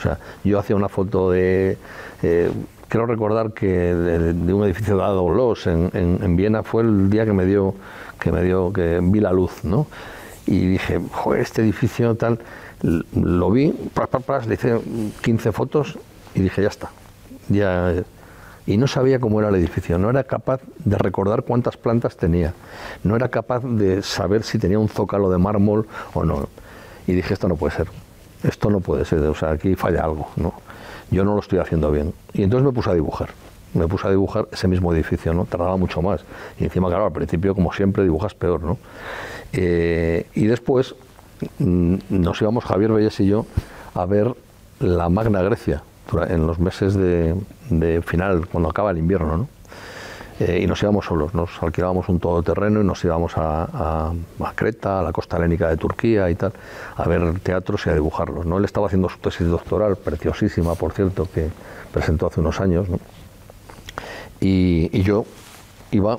[0.00, 1.78] O sea, yo hacía una foto de...
[2.22, 2.50] Eh,
[2.88, 7.32] quiero recordar que de, un edificio de Adolfo en, en, Viena fue el día que
[7.32, 7.74] me dio,
[8.18, 9.86] que me dio, que vi la luz, ¿no?
[10.50, 12.40] y dije, joder, este edificio tal,
[12.82, 13.72] lo vi,
[14.46, 14.80] le hice
[15.22, 15.98] 15 fotos
[16.34, 16.90] y dije, ya está,
[17.48, 17.94] ya
[18.66, 22.52] y no sabía cómo era el edificio, no era capaz de recordar cuántas plantas tenía,
[23.04, 26.48] no era capaz de saber si tenía un zócalo de mármol o no.
[27.06, 27.88] Y dije, esto no puede ser,
[28.42, 30.54] esto no puede ser, o sea, aquí falla algo, ¿no?
[31.10, 32.14] Yo no lo estoy haciendo bien.
[32.32, 33.30] Y entonces me puse a dibujar,
[33.74, 35.44] me puse a dibujar ese mismo edificio, ¿no?
[35.44, 36.24] Tardaba mucho más.
[36.58, 38.78] Y encima, claro, al principio, como siempre, dibujas peor, ¿no?
[39.52, 40.94] Eh, y después
[41.58, 43.46] mm, nos íbamos, Javier Belles y yo,
[43.94, 44.34] a ver
[44.78, 45.82] la Magna Grecia,
[46.28, 49.48] en los meses de, final, cuando acaba el invierno, ¿no?
[50.40, 54.12] Eh, y nos íbamos solos, nos alquilábamos un todoterreno y nos íbamos a,
[54.54, 56.52] Creta, a la costa helénica de Turquía y tal,
[56.96, 58.46] a ver teatros y a dibujarlos.
[58.46, 58.56] ¿no?
[58.56, 61.48] Él estaba haciendo su tesis doctoral, preciosísima, por cierto, que
[61.92, 62.88] presentó hace unos años,
[64.40, 65.26] y, y yo
[65.90, 66.18] iba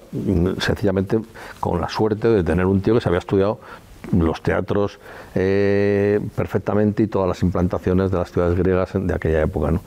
[0.59, 1.19] sencillamente
[1.59, 3.59] con la suerte de tener un tío que se había estudiado
[4.11, 4.99] los teatros
[5.35, 9.71] eh, perfectamente y todas las implantaciones de las ciudades griegas de aquella época.
[9.71, 9.81] ¿no?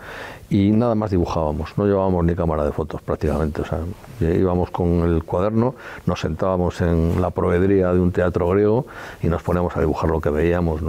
[0.55, 3.63] Y nada más dibujábamos, no llevábamos ni cámara de fotos prácticamente.
[3.63, 3.81] O sea,
[4.21, 5.75] íbamos con el cuaderno,
[6.07, 8.87] nos sentábamos en la proveeduría de un teatro griego
[9.21, 10.81] y nos poníamos a dibujar lo que veíamos.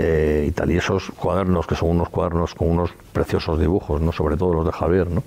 [0.00, 0.70] Eh, y tal.
[0.70, 4.12] Y esos cuadernos, que son unos cuadernos con unos preciosos dibujos, ¿no?
[4.12, 5.24] sobre todo los de Javier, ¿no?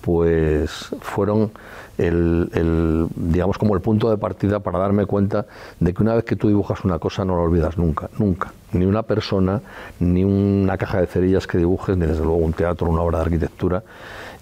[0.00, 1.50] pues fueron
[1.98, 5.44] el, digamos como el punto de partida para darme cuenta
[5.80, 8.52] de que una vez que tú dibujas una cosa no la olvidas nunca, nunca.
[8.72, 9.60] Ni una persona,
[10.00, 13.24] ni una caja de cerillas que dibujes, ni desde luego un teatro, una obra de
[13.24, 13.82] arquitectura.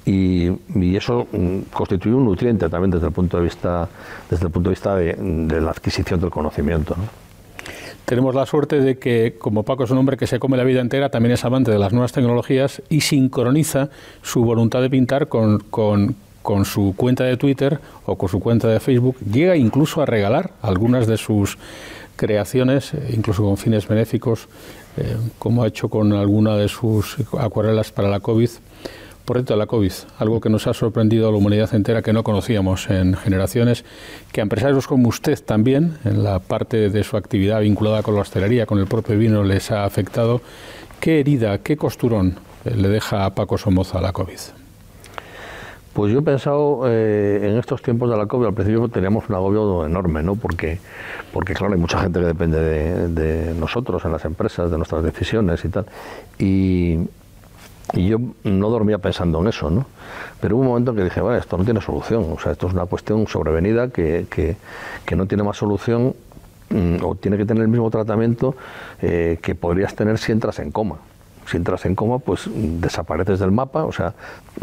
[0.04, 0.50] Y,
[0.94, 3.88] eso mm, constituye un nutriente también desde el punto de vista,
[4.30, 6.94] desde el punto de, vista de, la adquisición del conocimiento.
[8.04, 10.80] Tenemos la suerte de que, como Paco es un hombre que se come la vida
[10.80, 13.88] entera, también es amante de las nuevas tecnologías y sincroniza
[14.22, 15.60] su voluntad de pintar con,
[16.44, 20.50] con su cuenta de Twitter o con su cuenta de Facebook, llega incluso a regalar
[20.60, 21.56] algunas de sus
[22.16, 24.48] creaciones, eh, incluso con fines benéficos,
[24.96, 28.50] eh, como ha hecho con alguna de sus acuarelas para la COVID.
[29.24, 32.22] Por cierto, la COVID, algo que nos ha sorprendido a la humanidad entera que no
[32.22, 33.82] conocíamos en generaciones,
[34.32, 38.20] que a empresarios como usted también, en la parte de su actividad vinculada con la
[38.20, 40.42] hostelería, con el propio vino, les ha afectado.
[41.00, 44.38] ¿Qué herida, qué costurón eh, le deja a Paco Somoza la COVID?
[45.94, 49.36] Pues yo he pensado eh, en estos tiempos de la COVID, al principio teníamos un
[49.36, 50.34] agobio enorme, ¿no?
[50.36, 50.80] Porque,
[51.32, 55.64] porque claro, hay mucha gente que depende de, nosotros en las empresas, de nuestras decisiones
[55.64, 55.86] y tal.
[56.38, 56.98] Y,
[57.92, 59.86] yo no dormía pensando en eso, ¿no?
[60.40, 62.66] Pero hubo un momento en que dije, bueno, esto no tiene solución, o sea, esto
[62.66, 66.14] es una cuestión sobrevenida que, que, no tiene más solución
[66.70, 68.56] mm, o tiene que tener el mismo tratamiento
[69.00, 70.96] eh, que podrías tener si entras en coma
[71.46, 74.14] si entras en coma, pues desapareces del mapa, o sea,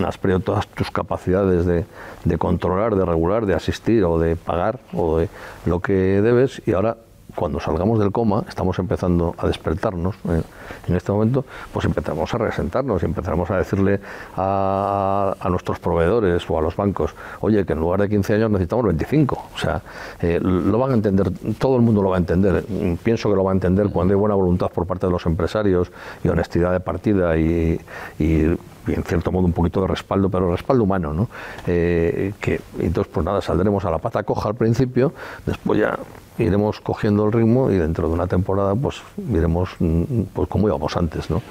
[0.03, 1.86] has perdido todas tus capacidades de,
[2.26, 5.30] de, controlar, de regular, de asistir o de pagar o de
[5.65, 6.97] lo que debes y ahora
[7.36, 10.41] cuando salgamos del coma, estamos empezando a despertarnos eh,
[10.88, 13.99] en este momento, pues empezamos a resentarnos y empezamos a decirle
[14.36, 18.86] a, nuestros proveedores o a los bancos, oye, que en lugar de 15 años necesitamos
[18.86, 19.43] 25.
[19.53, 19.82] O sea,
[20.21, 22.63] eh, lo van a entender, todo el mundo lo va a entender.
[23.03, 25.91] Pienso que lo va a entender cuando hay buena voluntad por parte de los empresarios
[26.23, 27.79] y honestidad de partida y,
[28.19, 31.27] en cierto modo un poquito de respaldo, pero respaldo humano, ¿no?
[31.67, 35.13] Eh, que entonces pues nada, saldremos a la pata coja al principio,
[35.45, 35.97] después ya
[36.43, 40.95] iremos cogiendo el ritmo y dentro de una temporada pues iremos mm, pues como íbamos
[40.97, 41.41] antes, ¿no?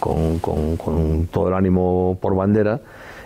[0.00, 2.80] Con, con, todo el ánimo por bandera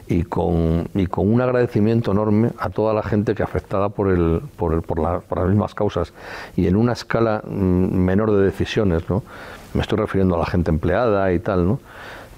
[0.06, 4.40] y con, y con un agradecimiento enorme a toda la gente que afectada por, el,
[4.56, 6.12] por, el, por, por las mismas causas
[6.56, 9.22] y en una escala mm, menor de decisiones, ¿no?
[9.74, 11.80] me estoy refiriendo a la gente empleada y tal, ¿no?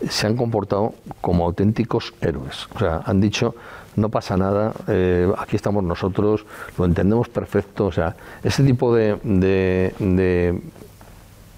[0.09, 2.67] se han comportado como auténticos héroes.
[2.75, 3.55] O sea, han dicho,
[3.97, 6.45] no pasa nada, eh, aquí estamos nosotros,
[6.79, 7.87] lo entendemos perfecto.
[7.87, 10.61] O sea, ese tipo de,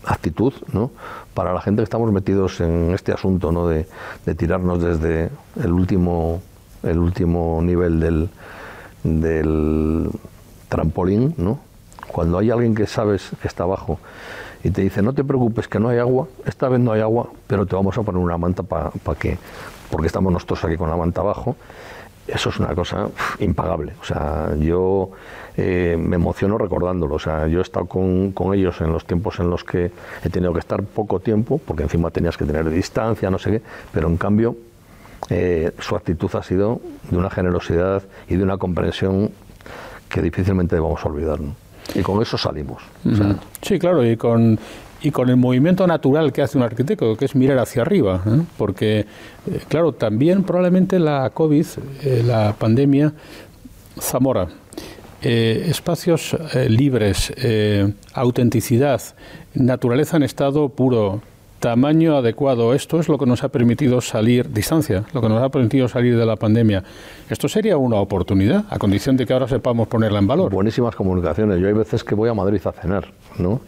[0.06, 0.90] actitud, ¿no?
[1.32, 3.68] Para la gente que estamos metidos en este asunto, ¿no?
[3.68, 3.86] De,
[4.26, 5.30] de tirarnos desde
[5.62, 6.42] el último,
[6.82, 8.28] el último nivel del,
[9.02, 10.10] del
[10.68, 11.60] trampolín, ¿no?
[12.08, 13.98] Cuando hay alguien que sabes que está abajo
[14.62, 17.28] y te dice, no te preocupes que no hay agua, esta vez no hay agua,
[17.46, 19.36] pero te vamos a poner una manta para que,
[19.90, 21.56] porque estamos nosotros aquí con la manta abajo,
[22.26, 23.08] eso es una cosa
[23.38, 23.92] impagable.
[24.00, 25.10] O sea, yo
[25.56, 27.16] eh, me emociono recordándolo.
[27.16, 29.90] O sea, yo he estado con, con, ellos en los tiempos en los que
[30.24, 33.62] he tenido que estar poco tiempo, porque encima tenías que tener distancia, no sé qué,
[33.92, 34.56] pero en cambio
[35.30, 39.30] eh, su actitud ha sido de una generosidad y de una comprensión
[40.08, 41.38] que difícilmente vamos a olvidar.
[41.94, 42.82] Y con eso salimos.
[43.62, 44.58] sí, claro, y con,
[45.04, 48.40] y con el movimiento natural que hace un arquitecto, que es mirar hacia arriba, ¿eh?
[48.56, 49.06] porque, eh,
[49.68, 51.66] claro, también probablemente la COVID,
[52.02, 53.12] eh, la pandemia,
[54.00, 54.48] Zamora,
[55.20, 56.36] espacios
[56.68, 57.32] libres,
[58.12, 59.00] autenticidad,
[59.54, 61.22] naturaleza en estado puro,
[61.60, 65.48] tamaño adecuado, esto es lo que nos ha permitido salir, distancia, lo que nos ha
[65.48, 66.82] permitido salir de la pandemia.
[67.30, 70.52] Esto sería una oportunidad, a condición de que ahora sepamos ponerla en valor.
[70.52, 71.58] Buenísimas comunicaciones.
[71.60, 73.60] Yo hay veces que voy a Madrid a cenar, ¿no?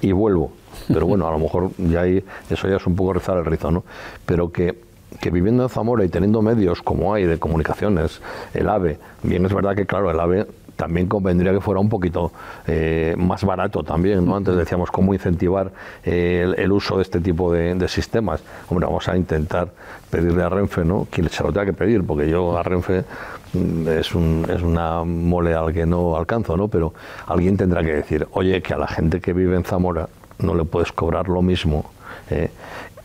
[0.00, 0.52] Y vuelvo.
[0.88, 3.70] Pero bueno, a lo mejor ya hay, eso ya es un poco rezar el rizo,
[3.70, 3.84] ¿no?
[4.26, 8.22] Pero que que viviendo en Zamora y teniendo medios como hay de comunicaciones,
[8.54, 10.46] el AVE, bien es verdad que claro, el AVE
[10.76, 12.32] también convendría que fuera un poquito
[12.66, 14.36] eh, más barato también, ¿no?
[14.36, 15.70] Antes decíamos cómo incentivar
[16.02, 18.42] eh, el, uso de este tipo de, sistemas.
[18.68, 19.68] Hombre, vamos a intentar
[20.10, 21.06] pedirle a Renfe, ¿no?
[21.10, 23.04] Quien se lo tenga que pedir, porque yo a Renfe
[23.52, 26.68] mm, es, un, es una mole al que no alcanzo, ¿no?
[26.68, 26.94] Pero
[27.26, 30.08] alguien tendrá que decir, oye, que a la gente que vive en Zamora
[30.38, 31.90] no le puedes cobrar lo mismo
[32.30, 32.50] eh,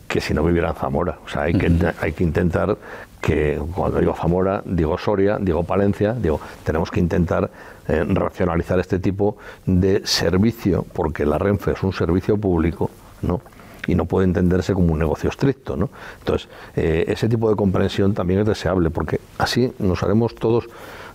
[0.08, 1.18] que si no viviera en Zamora.
[1.26, 1.72] O sea, hay que,
[2.02, 2.78] hay que intentar
[3.22, 7.50] que, cuando digo Zamora, digo Soria, digo Palencia, digo, tenemos que intentar
[7.88, 12.90] eh, racionalizar este tipo de servicio, porque la Renfe es un servicio público,
[13.22, 13.42] ¿no?
[13.88, 15.76] y no puede entenderse como un negocio estricto.
[15.76, 15.90] ¿no?
[16.20, 20.68] Entonces, eh, ese tipo de comprensión también es deseable, porque así nos haremos todos,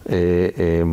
[0.07, 0.85] eh,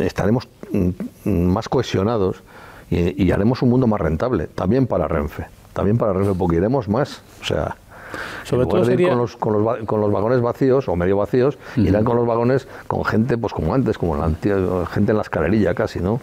[0.00, 2.42] estaremos mm, más cohesionados
[2.90, 6.88] y, y, haremos un mundo más rentable, también para Renfe también para Renfe, porque iremos
[6.88, 7.20] más.
[7.42, 7.76] O sea,
[8.44, 12.16] sobre todo con, los, con, los, con, los, vagones vacíos o medio vacíos, irán con
[12.16, 14.30] los vagones con gente, pues como antes, como la
[14.86, 16.20] gente en la escalerilla casi, ¿no?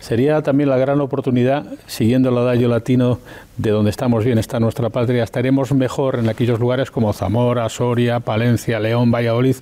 [0.00, 3.20] Sería también la gran oportunidad, siguiendo el adagio latino
[3.56, 8.18] de donde estamos bien, está nuestra patria, estaremos mejor en aquellos lugares como Zamora, Soria,
[8.18, 9.54] Palencia, León, Valladolid,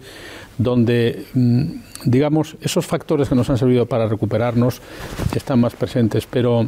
[0.61, 1.63] donde, mm,
[2.05, 4.83] digamos, esos factores que nos han servido para recuperarnos
[5.35, 6.27] están más presentes.
[6.27, 6.67] Pero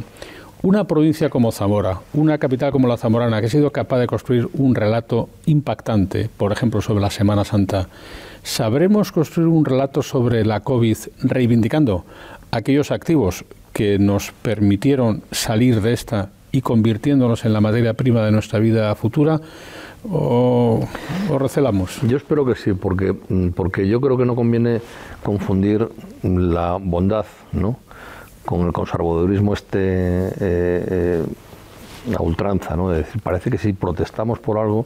[0.63, 4.49] una provincia como Zamora, una capital como la Zamorana, que ha sido capaz de construir
[4.53, 7.87] un relato impactante, por ejemplo, sobre la Semana Santa,
[8.41, 12.03] ¿sabremos construir un relato sobre la COVID reivindicando
[12.49, 18.31] aquellos activos que nos permitieron salir de esta y convirtiéndonos en la materia prima de
[18.31, 19.39] nuestra vida futura?
[20.11, 20.87] ¿O,
[21.39, 22.01] recelamos?
[22.01, 23.15] Yo espero que sí, porque,
[23.55, 24.81] porque yo creo que no conviene
[25.23, 25.87] confundir
[26.23, 27.77] la bondad, ¿no?
[28.45, 31.23] con el conservadurismo este eh, eh,
[32.17, 32.89] a ultranza, ¿no?
[32.89, 34.85] decir, parece que si protestamos por algo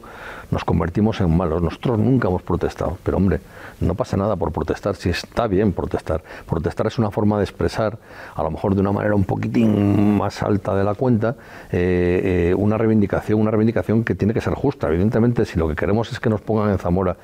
[0.50, 1.62] nos convertimos en malos.
[1.62, 3.40] Nosotros nunca hemos protestado, pero hombre,
[3.80, 6.22] no pasa nada por protestar, si está bien protestar.
[6.46, 7.98] Protestar es una forma de expresar,
[8.34, 11.36] a lo mejor de una manera un poquitín más alta de la cuenta,
[11.70, 14.88] eh, una reivindicación, una reivindicación que tiene que ser justa.
[14.88, 17.16] Evidentemente, si lo que queremos es que nos pongan en Zamora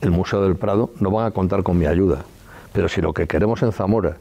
[0.00, 2.24] el Museo del Prado, no van a contar con mi ayuda.
[2.72, 4.16] Pero si lo que queremos en Zamora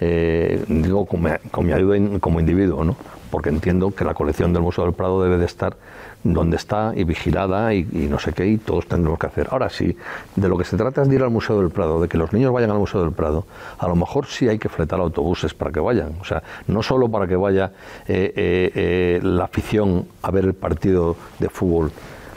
[0.00, 2.96] eh, digo con mi, ayuda como individuo, ¿no?
[3.32, 5.78] Porque entiendo que la colección del Museo del Prado debe de estar
[6.22, 9.48] donde está y vigilada y, no sé qué, y todos tendremos que hacer.
[9.50, 9.96] Ahora, sí,
[10.36, 12.34] de lo que se trata es de ir al Museo del Prado, de que los
[12.34, 13.46] niños vayan al Museo del Prado,
[13.78, 16.12] a lo mejor sí hay que fletar autobuses para que vayan.
[16.20, 17.72] O sea, no solo para que vaya
[18.06, 21.90] eh, eh, la afición a ver el partido de fútbol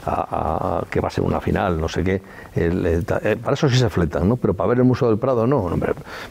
[0.06, 2.22] a, que va a ser una final, no sé qué.
[2.56, 4.36] Eh, para eso sí se fletan, ¿no?
[4.36, 5.70] Pero para ver el Museo del Prado, no.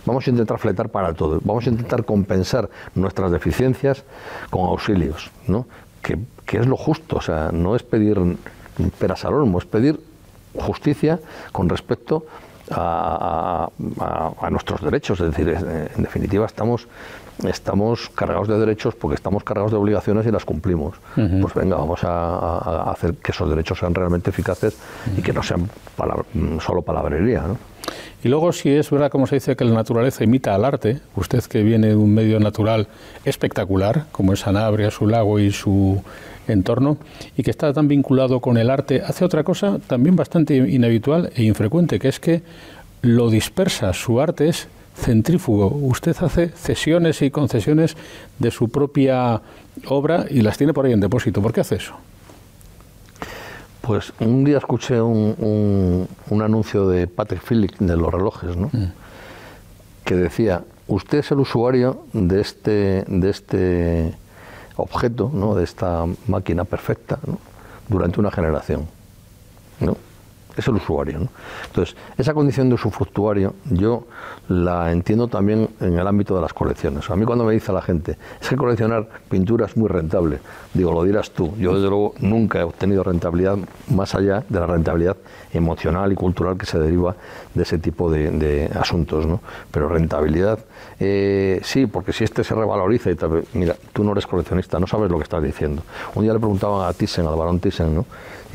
[0.05, 1.39] vamos a intentar fletar para todo.
[1.43, 4.03] Vamos a intentar compensar nuestras deficiencias
[4.49, 5.67] con auxilios, ¿no?
[6.01, 6.17] Que,
[6.57, 8.19] es lo justo, o sea, no es pedir
[8.97, 9.99] peras al olmo, es pedir
[10.53, 11.19] justicia
[11.51, 12.25] con respecto
[12.71, 13.69] a,
[14.41, 15.19] a, nuestros derechos.
[15.19, 16.87] Es decir, en definitiva, estamos
[17.43, 20.95] estamos cargados de derechos porque estamos cargados de obligaciones y las cumplimos.
[21.15, 24.77] Pues venga, vamos a, hacer que esos derechos sean realmente eficaces
[25.17, 25.69] y que no sean
[26.59, 27.41] solo palabrería.
[27.41, 27.57] ¿no?
[28.23, 31.43] Y luego, si es verdad, como se dice, que la naturaleza imita al arte, usted
[31.43, 32.87] que viene de un medio natural
[33.23, 36.01] espectacular, como es Sanabria, su lago y su
[36.47, 36.97] entorno,
[37.37, 41.43] y que está tan vinculado con el arte, hace otra cosa también bastante inhabitual e
[41.43, 42.41] infrecuente, que es que
[43.01, 43.93] lo dispersa.
[43.93, 45.67] Su arte es centrífugo.
[45.67, 47.95] Usted hace cesiones y concesiones
[48.39, 49.41] de su propia
[49.87, 51.41] obra y las tiene por ahí en depósito.
[51.41, 51.95] ¿Por qué hace eso?
[53.81, 58.69] Pues un día escuché un, anuncio de Patrick Phillips de los relojes, ¿no?
[58.73, 58.91] Mm.
[60.03, 64.13] que decía, usted es el usuario de este, de este
[64.75, 65.55] objeto, ¿no?
[65.55, 67.19] de esta máquina perfecta,
[67.87, 68.87] durante una generación.
[69.79, 69.97] ¿no?
[70.57, 71.27] Es el usuario.
[71.67, 74.05] Entonces, esa condición de usufructuario yo
[74.47, 77.09] la entiendo también en el ámbito de las colecciones.
[77.09, 80.39] A mí cuando me dice la gente, es que coleccionar pintura es muy rentable,
[80.73, 81.53] digo, lo dirás tú.
[81.57, 83.57] Yo desde luego nunca he obtenido rentabilidad
[83.89, 85.17] más allá de la rentabilidad
[85.53, 87.15] emocional y cultural que se deriva
[87.53, 89.25] de ese tipo de, asuntos.
[89.25, 89.41] ¿no?
[89.71, 90.59] Pero rentabilidad,
[90.99, 94.87] eh, sí, porque si este se revaloriza y tal, mira, tú no eres coleccionista, no
[94.87, 95.83] sabes lo que estás diciendo.
[96.13, 98.05] Un día le preguntaba a Thyssen, al barón Thyssen, ¿no?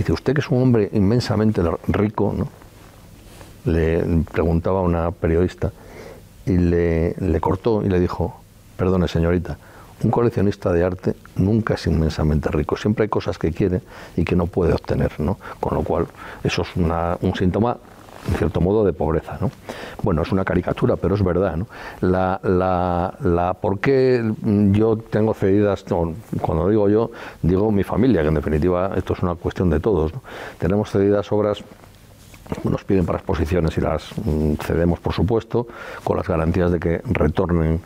[0.00, 2.48] Dice, usted que es un hombre inmensamente rico, ¿no?
[3.70, 5.72] Le preguntaba a una periodista,
[6.46, 8.40] y le, le cortó y le dijo,
[8.78, 9.58] perdone señorita,
[10.02, 13.82] un coleccionista de arte nunca es inmensamente rico, siempre hay cosas que quiere
[14.16, 15.38] y que no puede obtener, ¿no?
[15.60, 16.06] Con lo cual,
[16.42, 17.76] eso es un síntoma
[18.30, 19.50] en cierto modo de pobreza, ¿no?
[20.02, 21.66] Bueno, es una caricatura, pero es verdad, ¿no?
[22.00, 24.22] La, la, la, ¿Por qué
[24.72, 25.84] yo tengo cedidas,
[26.40, 27.10] cuando digo yo,
[27.42, 30.12] digo mi familia, que en definitiva esto es una cuestión de todos,
[30.58, 31.62] Tenemos cedidas obras
[32.64, 35.66] nos piden para exposiciones y las mm, cedemos, por supuesto,
[36.04, 37.80] con las garantías de que retornen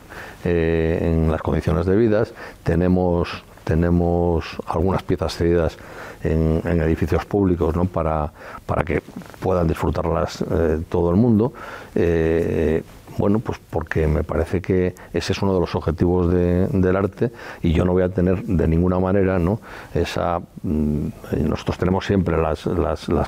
[0.45, 2.33] eh, en las condiciones debidas.
[2.63, 5.77] Tenemos, tenemos algunas piezas cedidas
[6.23, 7.87] en, edificios públicos ¿no?
[7.87, 8.33] para,
[8.67, 9.03] para que
[9.41, 11.53] puedan disfrutarlas eh, todo el mundo.
[11.95, 12.83] Eh,
[13.19, 17.31] bueno, pues porque me parece que ese es uno de los objetivos del arte
[17.63, 19.61] y yo no voy a tener de ninguna manera, ¿no?
[19.95, 21.07] Esa, mm,
[21.49, 22.69] nosotros tenemos siempre las,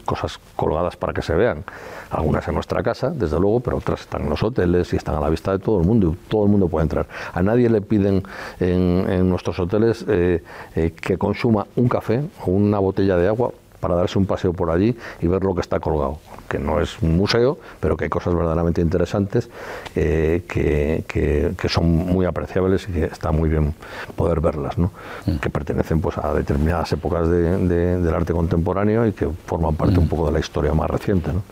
[0.04, 1.64] cosas colgadas para que se vean,
[2.10, 5.20] algunas en nuestra casa, desde luego, pero otras están en los hoteles y están a
[5.20, 7.06] la vista de todo el mundo y todo el mundo puede entrar.
[7.32, 8.22] A nadie le piden
[8.60, 10.42] en, en nuestros hoteles eh,
[10.74, 14.70] eh, que consuma un café o una botella de agua para darse un paseo por
[14.70, 16.18] allí y ver lo que está colgado,
[16.48, 19.48] que no es un museo, pero que hay cosas verdaderamente interesantes
[19.94, 23.74] eh, que, que, son muy apreciables y que está muy bien
[24.14, 24.92] poder verlas, ¿no?
[25.26, 25.36] Mm.
[25.36, 30.06] que pertenecen pues, a determinadas épocas de, del arte contemporáneo y que forman parte un
[30.06, 30.08] mm.
[30.08, 31.32] poco de la historia más reciente.
[31.32, 31.42] ¿no?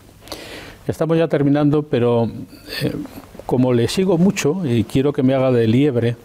[0.87, 2.29] Estamos ya terminando, pero
[2.81, 2.93] eh,
[3.45, 6.15] como le sigo mucho y quiero que me haga de liebre,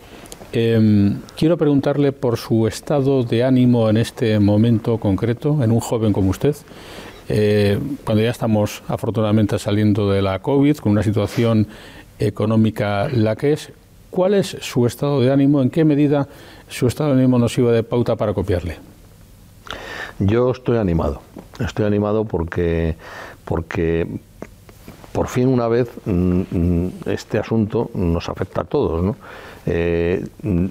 [0.53, 6.13] Em, quiero preguntarle por su estado de ánimo en este momento concreto, en un joven
[6.13, 6.57] como usted,
[7.33, 11.69] eh, cuando ya estamos afortunadamente saliendo de la COVID, con una situación
[12.19, 13.73] económica la que es.
[14.11, 15.63] ¿Cuál es su estado de ánimo?
[15.63, 16.27] ¿En qué medida
[16.69, 18.79] su estado de ánimo nos iba de pauta para copiarle?
[20.19, 21.23] Yo estoy animado.
[21.61, 22.97] Estoy animado porque,
[23.45, 24.09] porque
[25.13, 29.17] por fin una vez mm, este asunto nos afecta a todos, ¿no?
[29.67, 30.27] Eh,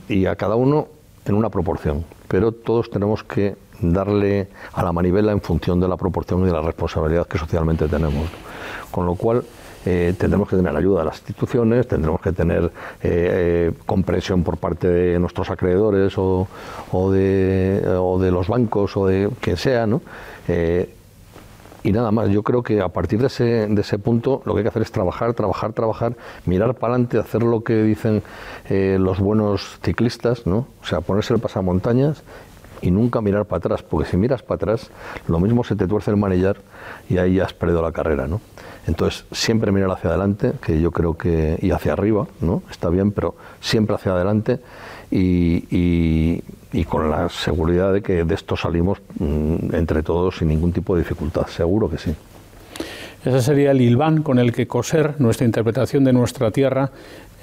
[0.09, 0.89] y a cada uno
[1.25, 5.97] en una proporción, pero todos tenemos que darle a la manivela en función de la
[5.97, 8.29] proporción y de la responsabilidad que socialmente tenemos.
[8.91, 9.43] Con lo cual,
[9.85, 12.71] eh, tendremos que tener ayuda de las instituciones, tendremos que tener
[13.01, 16.47] eh, comprensión por parte de nuestros acreedores o,
[17.11, 20.01] de, o, de, los bancos o de quien sea, ¿no?
[21.83, 22.29] y nada más.
[22.29, 24.81] Yo creo que a partir de ese, de ese punto lo que hay que hacer
[24.81, 26.15] es trabajar, trabajar, trabajar,
[26.45, 28.23] mirar para adelante, hacer lo que dicen
[28.69, 30.67] eh, los buenos ciclistas, ¿no?
[30.81, 32.23] O sea, ponerse el pasamontañas
[32.81, 34.89] y nunca mirar para atrás, porque si miras para atrás,
[35.27, 36.57] lo mismo se te tuerce el manillar
[37.09, 38.41] y ahí ya has perdido la carrera, ¿no?
[38.87, 42.63] Entonces, siempre mirar hacia adelante, que yo creo que, y hacia arriba, ¿no?
[42.71, 44.59] Está bien, pero siempre hacia adelante
[45.11, 46.41] y,
[46.87, 51.01] con la seguridad de que de esto salimos mm, entre todos sin ningún tipo de
[51.01, 52.15] dificultad, seguro que sí.
[53.23, 56.91] Ese sería el hilván con el que coser nuestra interpretación de nuestra tierra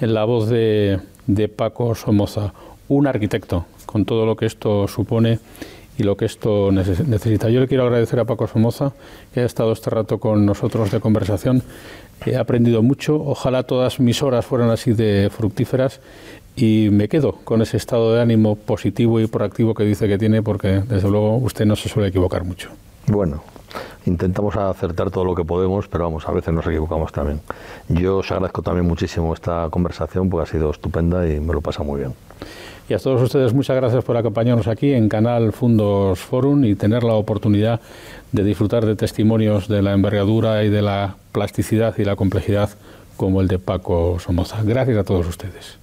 [0.01, 2.53] en la voz de, de Paco Somoza,
[2.87, 5.39] un arquitecto, con todo lo que esto supone
[5.97, 7.49] y lo que esto necesita.
[7.49, 8.93] Yo le quiero agradecer a Paco Somoza
[9.33, 11.63] que haya estado este rato con nosotros de conversación.
[12.25, 13.15] He aprendido mucho.
[13.15, 15.99] Ojalá todas mis horas fueran así de fructíferas
[16.55, 20.43] y me quedo con ese estado de ánimo positivo y proactivo que dice que tiene
[20.43, 22.69] porque desde luego usted no se suele equivocar mucho.
[23.07, 23.41] Bueno,
[24.05, 27.39] intentamos acertar todo lo que podemos, pero vamos, a veces nos equivocamos también.
[27.89, 31.83] Yo os agradezco también muchísimo esta conversación porque ha sido estupenda y me lo pasa
[31.83, 32.13] muy bien.
[32.89, 37.03] Y a todos ustedes muchas gracias por acompañarnos aquí en Canal Fundos Forum y tener
[37.03, 37.81] la oportunidad
[38.31, 42.69] de disfrutar de testimonios de la envergadura y de la plasticidad y la complejidad
[43.17, 44.61] como el de Paco Somoza.
[44.63, 45.79] Gracias a todos ustedes.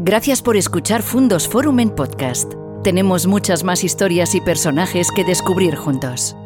[0.00, 2.52] Gracias por escuchar Fundos Forum en podcast.
[2.82, 6.36] Tenemos muchas más historias y personajes que descubrir juntos.